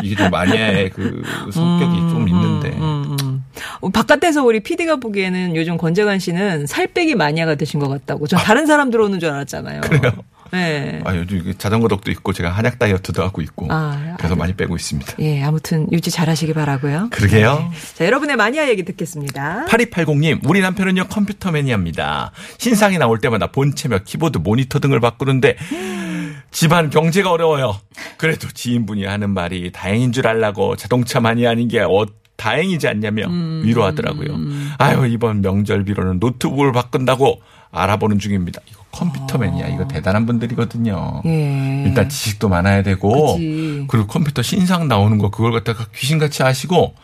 이게 0.02 0.16
좀 0.16 0.30
마니아의 0.30 0.90
그 0.90 1.22
성격이 1.52 1.98
좀 2.10 2.26
있는데. 2.28 2.70
음, 2.70 3.16
음. 3.20 3.44
어, 3.80 3.88
바깥에서 3.90 4.42
우리 4.44 4.60
PD가 4.60 4.96
보기에는 4.96 5.56
요즘 5.56 5.76
권재관 5.76 6.18
씨는 6.18 6.66
살 6.66 6.86
빼기 6.86 7.14
마니아가 7.14 7.54
되신 7.54 7.80
것 7.80 7.88
같다고. 7.88 8.26
전 8.26 8.40
다른 8.40 8.66
사람 8.66 8.90
들어오는 8.90 9.20
줄 9.20 9.28
알았잖아요. 9.28 9.82
그래요? 9.82 10.12
네. 10.52 11.00
아, 11.04 11.16
요즘 11.16 11.54
자전거 11.56 11.88
덕도 11.88 12.10
있고 12.10 12.32
제가 12.32 12.50
한약 12.50 12.78
다이어트도 12.78 13.22
하고 13.22 13.40
있고 13.40 13.68
아, 13.70 14.14
그래서 14.18 14.34
아주- 14.34 14.36
많이 14.36 14.54
빼고 14.54 14.76
있습니다. 14.76 15.14
예, 15.20 15.42
아무튼 15.42 15.90
유지 15.92 16.10
잘하시기 16.10 16.52
바라고요. 16.52 17.08
그러게요. 17.10 17.70
자, 17.94 18.04
여러분의 18.04 18.36
마니아 18.36 18.68
얘기 18.68 18.84
듣겠습니다. 18.84 19.64
8280님, 19.68 20.40
우리 20.48 20.60
남편은요, 20.60 21.08
컴퓨터 21.08 21.50
매니아입니다. 21.50 22.32
신상이 22.58 22.98
나올 22.98 23.18
때마다 23.18 23.46
본체며 23.50 24.00
키보드, 24.04 24.38
모니터 24.38 24.78
등을 24.78 25.00
바꾸는데, 25.00 25.56
집안 26.50 26.90
경제가 26.90 27.30
어려워요. 27.30 27.80
그래도 28.18 28.48
지인분이 28.48 29.06
하는 29.06 29.30
말이 29.30 29.72
다행인 29.72 30.12
줄 30.12 30.26
알라고 30.26 30.76
자동차 30.76 31.18
마니아 31.20 31.46
아닌 31.46 31.68
게 31.68 31.80
어, 31.80 32.04
다행이지 32.36 32.88
않냐며 32.88 33.28
위로하더라고요. 33.62 34.36
아유, 34.78 35.06
이번 35.06 35.42
명절 35.42 35.84
비로는 35.84 36.18
노트북을 36.18 36.72
바꾼다고 36.72 37.40
알아보는 37.70 38.18
중입니다. 38.18 38.60
이거 38.68 38.84
컴퓨터 38.90 39.38
마니아, 39.38 39.68
이거 39.68 39.88
대단한 39.88 40.26
분들이거든요. 40.26 41.22
예. 41.24 41.84
일단 41.86 42.08
지식도 42.08 42.48
많아야 42.48 42.82
되고, 42.82 43.34
그치. 43.34 43.84
그리고 43.88 44.06
컴퓨터 44.06 44.42
신상 44.42 44.88
나오는 44.88 45.16
거 45.18 45.30
그걸 45.30 45.52
갖다가 45.52 45.86
귀신같이 45.94 46.42
아시고, 46.42 46.94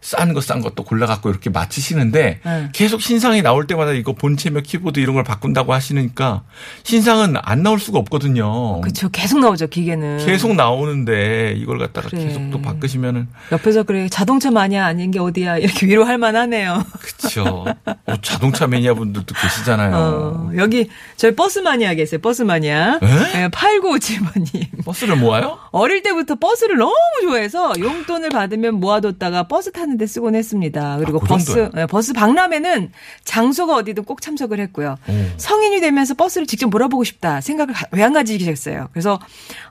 싼 0.00 0.32
거 0.32 0.40
싼 0.40 0.60
것도 0.60 0.84
골라갖고 0.84 1.28
이렇게 1.28 1.50
맞히시는데 1.50 2.40
네. 2.44 2.68
계속 2.72 3.00
신상이 3.02 3.42
나올 3.42 3.66
때마다 3.66 3.90
이거 3.92 4.12
본체며 4.12 4.60
키보드 4.60 5.00
이런 5.00 5.14
걸 5.16 5.24
바꾼다고 5.24 5.72
하시니까 5.74 6.44
신상은 6.84 7.34
안 7.42 7.62
나올 7.64 7.80
수가 7.80 7.98
없거든요. 7.98 8.80
그렇죠. 8.80 9.08
계속 9.08 9.40
나오죠 9.40 9.66
기계는. 9.66 10.24
계속 10.24 10.54
나오는데 10.54 11.54
이걸 11.56 11.78
갖다가 11.78 12.08
그래. 12.10 12.26
계속 12.26 12.48
또 12.52 12.62
바꾸시면은 12.62 13.26
옆에서 13.50 13.82
그래 13.82 14.08
자동차 14.08 14.50
마니아 14.52 14.86
아닌 14.86 15.10
게 15.10 15.18
어디야 15.18 15.58
이렇게 15.58 15.86
위로할 15.86 16.16
만하네요. 16.16 16.84
그쵸. 17.00 17.64
어, 18.06 18.14
자동차 18.22 18.68
마니아 18.68 18.94
분들도 18.94 19.34
계시잖아요. 19.34 19.96
어, 19.96 20.50
여기 20.56 20.88
저희 21.16 21.34
버스 21.34 21.58
마니아 21.58 21.94
계세요. 21.94 22.20
버스 22.20 22.42
마니아. 22.42 23.00
에? 23.02 23.48
8957번님. 23.48 24.84
버스를 24.84 25.16
모아요? 25.16 25.58
어릴 25.72 26.02
때부터 26.02 26.36
버스를 26.36 26.76
너무 26.76 26.94
좋아해서 27.22 27.72
용돈을 27.78 28.28
받으면 28.30 28.74
모아뒀다가 28.74 29.48
버스 29.48 29.72
타는 29.72 29.87
데 29.96 30.06
쓰곤 30.06 30.34
했습니다. 30.34 30.96
그리고 30.98 31.18
아, 31.18 31.20
그 31.22 31.26
버스? 31.26 31.70
네, 31.74 31.86
버스 31.86 32.12
박람회는 32.12 32.92
장소가 33.24 33.76
어디든 33.76 34.04
꼭 34.04 34.20
참석을 34.20 34.60
했고요. 34.60 34.96
성인이 35.38 35.80
되면서 35.80 36.14
버스를 36.14 36.46
직접 36.46 36.68
몰아보고 36.68 37.04
싶다 37.04 37.40
생각을 37.40 37.72
가- 37.74 37.86
왜안 37.92 38.12
가지기 38.12 38.38
시작했어요. 38.40 38.88
그래서 38.92 39.18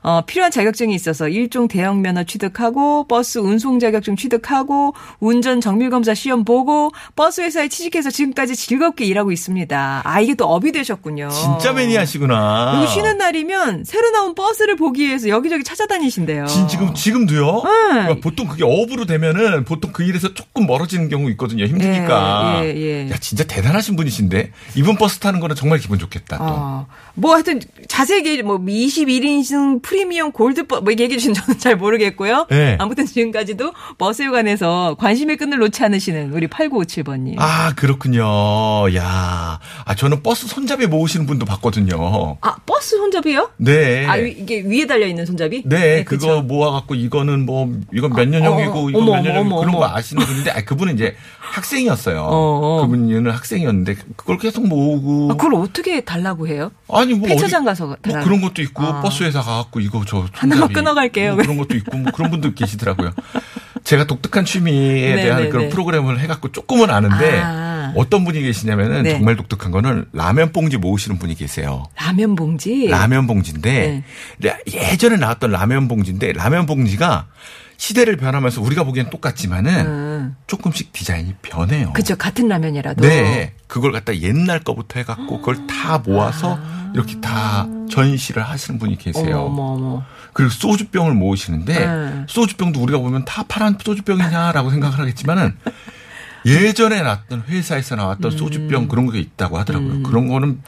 어, 0.02 0.22
필요한 0.26 0.50
자격증이 0.50 0.94
있어서 0.94 1.28
일종 1.28 1.68
대형 1.68 2.02
면허 2.02 2.24
취득하고 2.24 3.06
버스 3.06 3.38
운송 3.38 3.78
자격증 3.78 4.16
취득하고 4.16 4.94
운전 5.20 5.60
정밀 5.60 5.90
검사 5.90 6.14
시험 6.14 6.44
보고 6.44 6.90
버스 7.16 7.40
회사에 7.40 7.68
취직해서 7.68 8.10
지금까지 8.10 8.56
즐겁게 8.56 9.04
일하고 9.04 9.30
있습니다. 9.32 10.02
아 10.04 10.20
이게 10.20 10.34
또 10.34 10.46
업이 10.46 10.72
되셨군요. 10.72 11.28
진짜 11.30 11.72
마니아시구나. 11.72 12.72
그리고 12.72 12.86
쉬는 12.92 13.18
날이면 13.18 13.84
새로 13.84 14.10
나온 14.10 14.34
버스를 14.34 14.76
보기 14.76 15.02
위해서 15.06 15.28
여기저기 15.28 15.62
찾아다니신대요. 15.64 16.46
진, 16.46 16.66
지금, 16.68 16.94
지금도요? 16.94 17.62
네. 17.64 17.70
그러니까 17.90 18.14
보통 18.22 18.46
그게 18.48 18.64
업으로 18.64 19.04
되면은 19.06 19.64
보통 19.64 19.92
그 19.92 20.02
일에서 20.08 20.34
조금 20.34 20.66
멀어지는 20.66 21.08
경우 21.08 21.30
있거든요. 21.30 21.64
힘드니까. 21.64 22.60
예, 22.64 22.74
예, 22.74 23.06
예. 23.06 23.10
야, 23.10 23.16
진짜 23.18 23.44
대단하신 23.44 23.96
분이신데? 23.96 24.52
이번 24.76 24.96
버스 24.96 25.18
타는 25.18 25.40
거는 25.40 25.54
정말 25.56 25.78
기분 25.78 25.98
좋겠다. 25.98 26.38
또. 26.38 26.44
어, 26.44 26.86
뭐 27.14 27.34
하여튼 27.34 27.60
자세히 27.88 28.42
뭐 28.42 28.58
21인승 28.58 29.82
프리미엄 29.82 30.32
골드 30.32 30.66
버스 30.66 30.82
뭐 30.82 30.92
얘기해 30.92 31.08
주신 31.08 31.34
저는 31.34 31.58
잘 31.58 31.76
모르겠고요. 31.76 32.46
네. 32.50 32.76
아무튼 32.80 33.06
지금까지도 33.06 33.72
버스에 33.98 34.28
관해서 34.28 34.96
관심의 34.98 35.36
끈을 35.36 35.58
놓지 35.58 35.82
않으시는 35.84 36.32
우리 36.32 36.46
8957번님. 36.46 37.34
아, 37.38 37.74
그렇군요. 37.74 38.24
야. 38.96 39.58
아, 39.84 39.94
저는 39.94 40.22
버스 40.22 40.46
손잡이 40.46 40.86
모으시는 40.86 41.26
분도 41.26 41.44
봤거든요. 41.46 42.36
아, 42.40 42.56
버스 42.66 42.96
손잡이요? 42.96 43.50
네. 43.58 44.06
아, 44.06 44.14
위- 44.14 44.36
이게 44.38 44.60
위에 44.60 44.86
달려 44.86 45.06
있는 45.06 45.26
손잡이? 45.26 45.62
네, 45.66 46.04
그쵸. 46.04 46.26
그거 46.28 46.42
모아갖고 46.42 46.94
이거는 46.94 47.44
뭐 47.46 47.70
이건 47.92 48.10
몇 48.12 48.22
어, 48.22 48.24
년형이고 48.24 48.86
어, 48.86 48.90
이건 48.90 49.02
어머, 49.02 49.22
몇 49.22 49.36
어머, 49.36 49.56
그런. 49.60 49.72
거 49.72 49.78
아시는 49.98 50.24
분인데 50.24 50.50
아, 50.50 50.60
그분은 50.62 50.94
이제 50.94 51.16
학생이었어요. 51.40 52.20
어, 52.22 52.80
어. 52.80 52.86
그분은 52.86 53.30
학생이었는데 53.30 53.96
그걸 54.16 54.38
계속 54.38 54.66
모으고 54.66 55.30
아, 55.32 55.34
그걸 55.36 55.54
어떻게 55.54 56.00
달라고 56.00 56.48
해요? 56.48 56.70
아니 56.90 57.14
뭐 57.14 57.28
폐차장 57.28 57.64
가서 57.64 57.86
뭐 57.86 57.96
달라고. 58.00 58.24
그런 58.24 58.40
것도 58.40 58.62
있고 58.62 58.82
아. 58.82 59.00
버스 59.00 59.22
회사 59.24 59.40
가갖고 59.42 59.80
이거 59.80 60.02
저 60.06 60.26
하나만 60.32 60.58
손잡이 60.58 60.74
끊어갈게요. 60.74 61.34
뭐 61.34 61.42
그런 61.42 61.56
것도 61.58 61.76
있고 61.76 61.96
뭐 61.98 62.12
그런 62.12 62.30
분들 62.30 62.54
계시더라고요. 62.54 63.12
제가 63.84 64.06
독특한 64.06 64.44
취미에 64.44 65.14
네, 65.16 65.22
대한 65.22 65.42
네, 65.44 65.48
그런 65.48 65.64
네. 65.64 65.68
프로그램을 65.70 66.18
해갖고 66.20 66.52
조금은 66.52 66.90
아는데 66.90 67.40
아. 67.40 67.92
어떤 67.96 68.24
분이 68.24 68.42
계시냐면은 68.42 69.02
네. 69.04 69.12
정말 69.12 69.36
독특한 69.36 69.70
거는 69.70 70.06
라면 70.12 70.52
봉지 70.52 70.76
모으시는 70.76 71.18
분이 71.18 71.34
계세요. 71.36 71.84
라면 71.96 72.34
봉지. 72.34 72.86
라면 72.88 73.26
봉지인데 73.26 74.04
라- 74.42 74.58
예전에 74.70 75.16
나왔던 75.16 75.50
라면 75.52 75.88
봉지인데 75.88 76.32
라면 76.34 76.66
봉지가 76.66 77.26
시대를 77.78 78.16
변하면서 78.16 78.60
우리가 78.60 78.82
보기엔 78.82 79.08
똑같지만은 79.08 79.86
음. 79.86 80.36
조금씩 80.48 80.92
디자인이 80.92 81.36
변해요. 81.40 81.92
그죠 81.92 82.16
같은 82.16 82.48
라면이라도. 82.48 83.02
네. 83.02 83.54
그걸 83.68 83.92
갖다 83.92 84.18
옛날 84.18 84.58
거부터 84.60 84.98
해갖고 84.98 85.38
그걸 85.38 85.66
다 85.68 85.98
모아서 85.98 86.58
이렇게 86.92 87.20
다 87.20 87.68
전시를 87.88 88.42
하시는 88.42 88.80
분이 88.80 88.98
계세요. 88.98 89.38
아. 89.38 89.42
어머 89.42 89.62
어머. 89.62 90.04
그리고 90.32 90.50
소주병을 90.50 91.14
모으시는데 91.14 91.86
네. 91.86 92.24
소주병도 92.26 92.82
우리가 92.82 92.98
보면 92.98 93.24
다 93.24 93.44
파란 93.46 93.78
소주병이냐라고 93.80 94.70
생각을 94.70 94.98
하겠지만은 94.98 95.56
예전에 96.46 97.02
나왔던 97.02 97.44
회사에서 97.48 97.94
나왔던 97.94 98.32
음. 98.32 98.36
소주병 98.36 98.88
그런 98.88 99.10
게 99.10 99.20
있다고 99.20 99.56
하더라고요. 99.56 100.02
그런 100.02 100.26
거는 100.26 100.60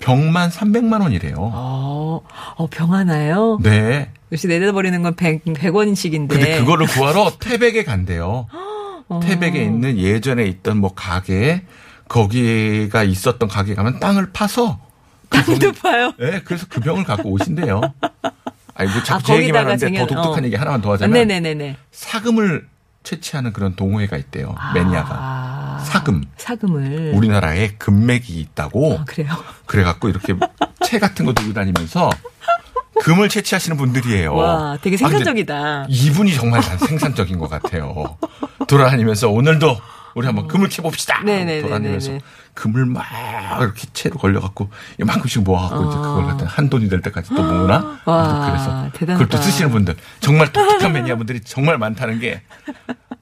병만 0.00 0.50
300만 0.50 1.00
원이래요. 1.02 1.34
어, 1.38 2.20
어, 2.56 2.66
병 2.68 2.92
하나요? 2.92 3.58
네. 3.62 4.10
역시 4.32 4.46
내다버리는 4.48 5.00
건 5.02 5.14
100, 5.14 5.44
100원씩인데. 5.44 6.28
근데 6.28 6.58
그거를 6.58 6.86
구하러 6.86 7.32
태백에 7.38 7.84
간대요. 7.84 8.46
어. 9.08 9.20
태백에 9.22 9.62
있는 9.62 9.98
예전에 9.98 10.44
있던 10.46 10.78
뭐 10.78 10.92
가게 10.94 11.62
거기가 12.08 13.02
있었던 13.02 13.48
가게 13.48 13.74
가면 13.74 14.00
땅을 14.00 14.30
파서 14.32 14.78
그 15.28 15.42
땅도 15.42 15.58
병- 15.58 15.72
파요. 15.82 16.12
네, 16.18 16.40
그래서 16.44 16.66
그 16.68 16.80
병을 16.80 17.04
갖고 17.04 17.30
오신대요. 17.30 17.80
아니 18.76 18.90
뭐 18.92 19.02
자꾸 19.04 19.18
아, 19.32 19.36
제 19.36 19.36
얘기만 19.42 19.66
하는데 19.66 19.86
더 19.86 19.92
쟁여- 19.92 20.06
독특한 20.06 20.42
어. 20.42 20.46
얘기 20.46 20.56
하나만 20.56 20.80
더 20.82 20.92
하자면 20.92 21.12
네네네네. 21.26 21.76
사금을 21.92 22.66
채취하는 23.04 23.52
그런 23.52 23.76
동호회가 23.76 24.16
있대요. 24.16 24.54
매니아가. 24.74 25.53
아, 25.84 25.90
사금. 25.90 26.24
사금을. 26.36 27.12
우리나라에 27.14 27.72
금맥이 27.78 28.32
있다고 28.40 28.98
아, 29.00 29.04
그래요? 29.04 29.28
그래갖고 29.66 30.08
이렇게 30.08 30.34
채 30.84 30.98
같은 30.98 31.24
거 31.26 31.32
들고 31.34 31.52
다니면서 31.52 32.10
금을 33.00 33.28
채취하시는 33.28 33.76
분들이에요. 33.76 34.34
와, 34.34 34.78
되게 34.80 34.94
아, 34.96 34.98
생산적이다. 34.98 35.86
이분이 35.88 36.32
정말 36.34 36.60
난 36.62 36.78
생산적인 36.78 37.38
것 37.38 37.48
같아요. 37.50 38.16
돌아다니면서 38.66 39.28
오늘도 39.30 39.76
우리 40.14 40.26
한번 40.26 40.46
금을 40.46 40.68
캐봅시다. 40.68 41.22
네네네네네. 41.22 41.62
돌아다니면서 41.62 42.18
금을 42.54 42.86
막 42.86 43.04
이렇게 43.60 43.86
채로 43.92 44.16
걸려갖고 44.18 44.70
이만큼씩 45.00 45.42
모아갖고 45.42 45.88
이제 45.88 45.96
그걸 45.96 46.24
갖다 46.26 46.46
한 46.46 46.70
돈이 46.70 46.88
될 46.88 47.00
때까지 47.00 47.30
또 47.34 47.42
모으나? 47.42 47.74
아. 47.74 48.00
와, 48.10 48.46
그래서 48.46 48.90
대단하다. 48.98 49.24
그걸 49.24 49.28
또 49.28 49.36
쓰시는 49.38 49.70
분들 49.70 49.96
정말 50.20 50.52
독특한 50.52 50.92
매니아분들이 50.92 51.40
정말 51.40 51.78
많다는 51.78 52.20
게 52.20 52.42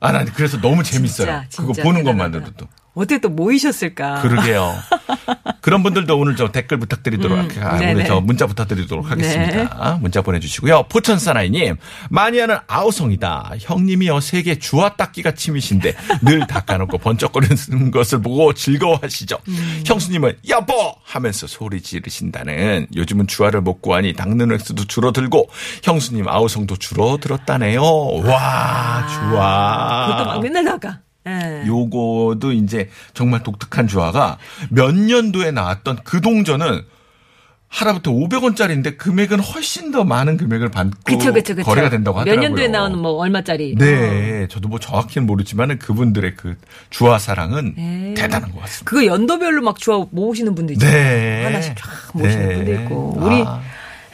아, 0.00 0.12
난 0.12 0.26
그래서 0.34 0.60
너무 0.60 0.82
재밌어요. 0.82 1.26
진짜, 1.26 1.44
진짜 1.48 1.62
그거 1.62 1.82
보는 1.82 2.00
대단하다. 2.04 2.30
것만으로도 2.30 2.52
또. 2.56 2.68
어떻게 2.94 3.20
또 3.20 3.28
모이셨을까? 3.30 4.20
그러게요. 4.22 4.74
그런 5.62 5.82
분들도 5.82 6.18
오늘 6.18 6.36
저 6.36 6.50
댓글 6.50 6.78
부탁드리도록 6.78 7.38
음, 7.38 7.62
아, 7.62 7.74
오늘 7.74 7.86
네네. 7.86 8.04
저 8.06 8.20
문자 8.20 8.46
부탁드리도록 8.46 9.10
하겠습니다. 9.10 9.92
네. 9.92 9.98
문자 10.00 10.20
보내주시고요. 10.20 10.84
포천 10.88 11.18
사나이님 11.18 11.76
마니아는 12.10 12.58
아우성이다. 12.66 13.52
형님이요 13.60 14.20
세계 14.20 14.58
주화 14.58 14.96
닦기가 14.96 15.32
취미신데 15.34 15.94
늘 16.22 16.40
닦아놓고 16.48 16.98
번쩍거리는 16.98 17.90
것을 17.92 18.20
보고 18.20 18.52
즐거워하시죠. 18.52 19.38
음. 19.48 19.82
형수님은 19.86 20.38
여보 20.48 20.94
하면서 21.04 21.46
소리 21.46 21.80
지르신다는 21.80 22.88
요즘은 22.94 23.28
주화를 23.28 23.60
못 23.60 23.80
구하니 23.80 24.14
닦는 24.14 24.50
횟수도 24.50 24.84
줄어들고 24.84 25.48
형수님 25.84 26.28
아우성도 26.28 26.76
줄어들었다네요. 26.76 27.80
와 27.82 29.06
주화. 29.08 30.06
그것도 30.10 30.24
막 30.26 30.42
맨날 30.42 30.64
나가. 30.64 30.98
예. 31.26 31.62
요거도 31.66 32.52
이제 32.52 32.88
정말 33.14 33.42
독특한 33.42 33.86
주화가 33.86 34.38
몇 34.70 34.94
년도에 34.94 35.50
나왔던 35.52 35.98
그 36.04 36.20
동전은 36.20 36.82
하나부터 37.68 38.10
500원짜리인데 38.10 38.98
금액은 38.98 39.40
훨씬 39.40 39.92
더 39.92 40.04
많은 40.04 40.36
금액을 40.36 40.70
받고 40.70 40.98
그쵸, 41.04 41.32
그쵸, 41.32 41.54
그쵸. 41.54 41.64
거래가 41.64 41.88
된다고 41.88 42.16
몇 42.16 42.20
하더라고요. 42.22 42.48
년도에 42.48 42.68
나오는 42.68 42.98
뭐 42.98 43.12
얼마짜리. 43.12 43.74
네, 43.78 44.46
저도 44.48 44.68
뭐 44.68 44.78
정확히는 44.78 45.26
모르지만은 45.26 45.78
그분들의 45.78 46.34
그 46.36 46.56
주화 46.90 47.18
사랑은 47.18 47.74
네. 47.74 48.14
대단한 48.14 48.52
것 48.52 48.60
같습니다. 48.60 48.90
그거 48.90 49.06
연도별로 49.06 49.62
막 49.62 49.78
주워 49.78 50.06
모으시는 50.10 50.54
분도 50.54 50.74
있잖아요. 50.74 50.94
네. 50.94 51.44
하나씩 51.44 51.74
쫙 51.78 51.88
모으시는 52.12 52.48
네. 52.48 52.54
분도 52.56 52.72
있고. 52.74 53.16
우리 53.18 53.42
아. 53.46 53.62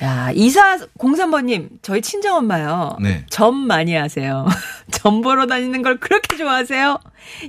야, 0.01 0.31
이사 0.33 0.77
03번님, 0.99 1.71
저희 1.83 2.01
친정엄마요. 2.01 2.99
네. 3.01 3.25
점 3.31 3.57
많이 3.57 3.95
하세요. 3.95 4.47
점 4.93 5.23
보러 5.23 5.47
다니는 5.47 5.83
걸 5.83 5.99
그렇게 5.99 6.37
좋아하세요. 6.37 7.01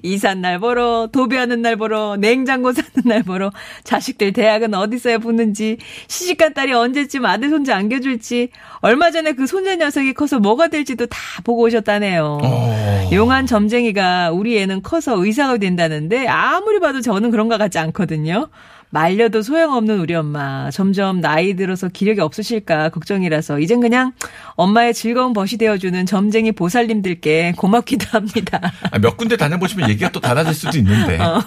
이사 0.02 0.34
날 0.34 0.60
보러, 0.60 1.08
도배하는 1.12 1.62
날 1.62 1.76
보러, 1.76 2.16
냉장고 2.18 2.74
사는 2.74 2.90
날 3.06 3.22
보러, 3.22 3.52
자식들 3.84 4.34
대학은 4.34 4.74
어디서야 4.74 5.20
붙는지, 5.20 5.78
시집간 6.08 6.56
딸이 6.56 6.74
언제쯤 6.74 7.24
아들 7.26 7.50
손자 7.50 7.76
안겨줄지, 7.78 8.50
얼마 8.80 9.12
전에 9.12 9.34
그 9.34 9.46
손자 9.46 9.76
녀석이 9.76 10.14
커서 10.14 10.40
뭐가 10.40 10.70
될지도 10.70 11.06
다 11.06 11.20
보고 11.44 11.64
오셨다네요. 11.64 12.40
어. 12.42 13.10
용한 13.12 13.46
점쟁이가 13.46 14.32
우리 14.32 14.58
애는 14.60 14.82
커서 14.82 15.24
의사가 15.24 15.58
된다는데 15.58 16.28
아무리 16.28 16.80
봐도 16.80 17.02
저는 17.02 17.30
그런 17.32 17.48
것 17.48 17.58
같지 17.58 17.78
않거든요. 17.80 18.50
말려도 18.92 19.42
소용없는 19.42 20.00
우리 20.00 20.16
엄마. 20.16 20.72
점점 20.72 21.22
나이 21.22 21.56
들어서 21.56 21.88
기력이 21.88 22.22
없으실까 22.22 22.90
걱정이라서 22.90 23.60
이젠 23.60 23.80
그냥 23.80 24.14
엄마의 24.56 24.94
즐거운 24.94 25.34
벗이 25.34 25.58
되어주는 25.60 26.06
점쟁이 26.06 26.52
보살님들께 26.52 27.54
고맙기도 27.58 28.08
합니다. 28.12 28.60
아, 28.92 29.00
몇 29.00 29.18
군데 29.18 29.38
다녀보시면 29.38 29.90
얘기가 29.90 30.12
또 30.12 30.20
달라질 30.20 30.54
수도 30.54 30.78
있는데. 30.80 31.20
어. 31.20 31.42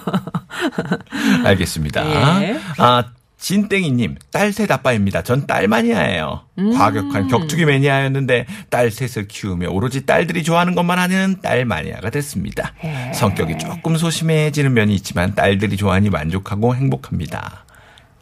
알겠습니다. 1.43 2.43
예. 2.43 2.59
아, 2.77 3.03
진땡이님, 3.43 4.15
딸 4.31 4.53
셋 4.53 4.71
아빠입니다. 4.71 5.21
전 5.21 5.45
딸 5.45 5.67
마니아예요. 5.67 6.43
과격한 6.77 7.27
격투기 7.27 7.65
매니아였는데 7.65 8.45
딸 8.69 8.89
셋을 8.89 9.27
키우며 9.27 9.69
오로지 9.69 10.05
딸들이 10.05 10.43
좋아하는 10.43 10.75
것만 10.75 10.97
하는 10.97 11.35
딸 11.41 11.65
마니아가 11.65 12.09
됐습니다. 12.09 12.73
성격이 13.13 13.57
조금 13.57 13.97
소심해지는 13.97 14.73
면이 14.73 14.95
있지만 14.95 15.35
딸들이 15.35 15.75
좋아하니 15.75 16.09
만족하고 16.09 16.73
행복합니다. 16.75 17.62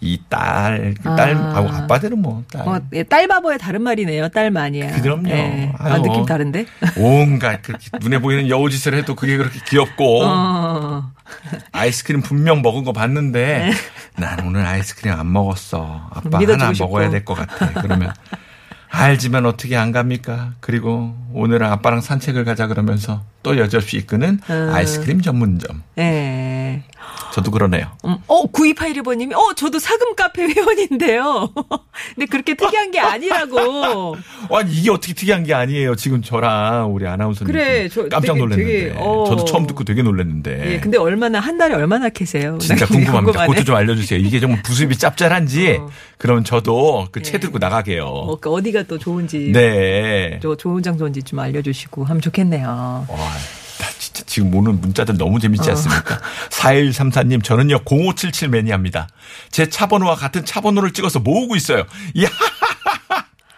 이 0.03 0.19
딸, 0.29 0.95
그 0.97 1.03
딸, 1.15 1.35
아. 1.35 1.53
아. 1.59 1.77
아빠들은 1.83 2.19
뭐, 2.19 2.43
딸. 2.51 2.67
어, 2.67 2.81
예, 2.93 3.03
딸 3.03 3.27
바보의 3.27 3.59
다른 3.59 3.83
말이네요. 3.83 4.29
딸 4.29 4.49
마니아. 4.49 4.99
그럼요. 4.99 5.29
예. 5.29 5.71
아, 5.77 5.93
아유. 5.93 6.01
느낌 6.01 6.25
다른데? 6.25 6.65
온갖 6.97 7.61
그렇게 7.61 7.87
눈에 8.01 8.17
보이는 8.17 8.49
여우짓을 8.49 8.95
해도 8.95 9.13
그게 9.15 9.37
그렇게 9.37 9.59
귀엽고 9.67 10.23
어. 10.23 11.11
아이스크림 11.71 12.21
분명 12.21 12.61
먹은 12.63 12.83
거 12.83 12.93
봤는데 12.93 13.71
난 14.17 14.39
오늘 14.45 14.65
아이스크림 14.65 15.13
안 15.17 15.31
먹었어. 15.31 16.09
아빠 16.11 16.39
하나 16.39 16.73
싶고. 16.73 16.87
먹어야 16.87 17.09
될 17.11 17.23
것 17.23 17.35
같아. 17.35 17.71
그러면 17.81 18.11
알지만 18.89 19.45
어떻게 19.45 19.77
안 19.77 19.91
갑니까? 19.93 20.53
그리고 20.59 21.15
오늘은 21.33 21.65
아빠랑 21.65 22.01
산책을 22.01 22.43
가자 22.43 22.67
그러면서 22.67 23.23
또 23.43 23.57
여지없이 23.57 23.97
이끄는 23.97 24.39
음. 24.49 24.69
아이스크림 24.73 25.21
전문점. 25.21 25.83
예. 25.99 26.61
저도 27.34 27.50
그러네요. 27.52 27.88
음, 28.06 28.17
어, 28.28 28.45
9281번님이, 28.52 29.34
어, 29.34 29.54
저도 29.56 29.80
사금 29.80 30.15
카페 30.15 30.43
회원인데요. 30.47 31.50
근데 32.15 32.26
그렇게 32.26 32.56
특이한 32.56 32.91
게 32.91 33.00
아니라고. 33.00 34.17
아니 34.52 34.71
이게 34.74 34.91
어떻게 34.91 35.13
특이한 35.13 35.43
게 35.43 35.54
아니에요. 35.54 35.95
지금 35.95 36.21
저랑 36.21 36.93
우리 36.93 37.08
아나운서님 37.08 37.52
그래, 37.52 37.88
저 37.88 38.08
깜짝 38.10 38.38
놀랐는데 38.38 38.63
되게, 38.65 38.93
어. 38.97 39.26
저도 39.28 39.45
처음 39.45 39.65
듣고 39.65 39.84
되게 39.86 40.02
놀랐는데. 40.02 40.74
예, 40.74 40.80
근데 40.80 40.97
얼마나, 40.97 41.39
한 41.39 41.58
달에 41.58 41.74
얼마나 41.76 42.10
캐세요? 42.10 42.58
진짜 42.60 42.86
궁금합니다. 42.88 43.21
궁금하네. 43.21 43.47
그것도 43.47 43.63
좀 43.65 43.76
알려주세요. 43.76 44.19
이게 44.19 44.39
좀 44.39 44.62
부습이 44.62 44.97
짭짤한지, 44.97 45.78
어. 45.80 45.89
그러면 46.17 46.43
저도 46.43 47.08
그채 47.12 47.36
예. 47.36 47.39
들고 47.39 47.60
나가게요. 47.60 48.06
어, 48.06 48.39
그 48.39 48.50
어디가 48.52 48.84
또 48.84 48.97
좋은지. 48.97 49.52
네. 49.54 50.39
저 50.41 50.56
좋은 50.56 50.84
장소인지 50.84 51.24
좀 51.24 51.39
알려주시고 51.39 52.04
하면 52.04 52.21
좋겠네요. 52.21 53.06
와, 53.08 53.17
지금 54.25 54.53
오는 54.55 54.79
문자들 54.81 55.17
너무 55.17 55.39
재밌지 55.39 55.69
어. 55.69 55.73
않습니까? 55.73 56.19
4134님, 56.49 57.43
저는요, 57.43 57.79
0577 57.86 58.49
매니아입니다. 58.49 59.07
제 59.51 59.65
차 59.65 59.88
번호와 59.88 60.15
같은 60.15 60.45
차 60.45 60.62
번호를 60.62 60.91
찍어서 60.93 61.19
모으고 61.19 61.55
있어요. 61.55 61.86
이야, 62.13 62.27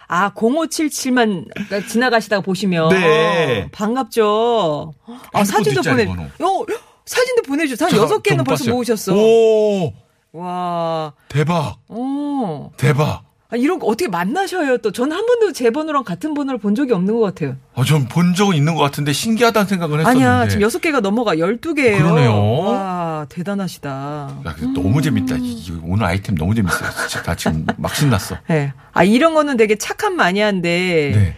아, 0.08 0.32
0577만 0.34 1.88
지나가시다가 1.88 2.42
보시면. 2.42 2.90
네. 2.90 3.68
반갑죠. 3.72 4.94
아, 5.34 5.44
사진도 5.44 5.82
보내. 5.82 6.06
번호. 6.06 6.24
어, 6.24 6.66
사진도. 7.06 7.42
한 7.48 7.76
잠깐, 7.76 8.00
여섯 8.00 8.22
개는 8.22 8.38
좀 8.40 8.44
벌써 8.46 8.64
봤어요. 8.66 8.76
모으셨어. 8.76 9.14
오, 9.16 9.94
와, 10.34 11.14
대박, 11.30 11.78
어. 11.88 12.72
대박. 12.78 13.24
아, 13.54 13.56
이런 13.56 13.78
거 13.78 13.86
어떻게 13.86 14.08
만나셔요 14.08 14.80
또. 14.80 14.92
저는 14.92 15.16
한 15.16 15.24
번도 15.28 15.54
제 15.54 15.70
번호랑 15.70 16.04
같은 16.04 16.34
번호를 16.34 16.58
본 16.60 16.74
적이 16.74 16.94
없는 16.94 17.14
것 17.14 17.22
같아요. 17.22 17.56
어, 17.76 17.84
전본 17.86 18.34
적은 18.34 18.56
있는 18.56 18.74
것 18.74 18.82
같은데 18.82 19.14
신기하다는 19.14 19.68
생각을 19.68 20.00
했었는데. 20.00 20.26
아니야, 20.26 20.48
지금 20.48 20.64
여섯 20.64 20.80
개가 20.80 21.02
넘어가. 21.02 21.38
열두 21.38 21.76
개예요 21.76 21.98
그러네요. 22.00 22.60
와, 22.62 23.28
대단하시다. 23.30 24.42
야, 24.48 24.56
근데 24.58 24.82
너무 24.82 25.04
재밌다. 25.04 25.36
이- 25.36 25.52
이 25.54 25.80
오늘 25.84 26.06
아이템 26.06 26.36
너무 26.36 26.56
재밌어요. 26.56 26.90
진짜 27.08 27.22
나 27.24 27.36
지금 27.36 27.66
막 27.78 27.96
신났어. 27.96 28.38
네. 28.48 28.74
아, 28.92 29.04
이런 29.04 29.36
거는 29.36 29.56
되게 29.58 29.76
착한 29.76 30.16
마니아인데. 30.16 31.12
네. 31.14 31.36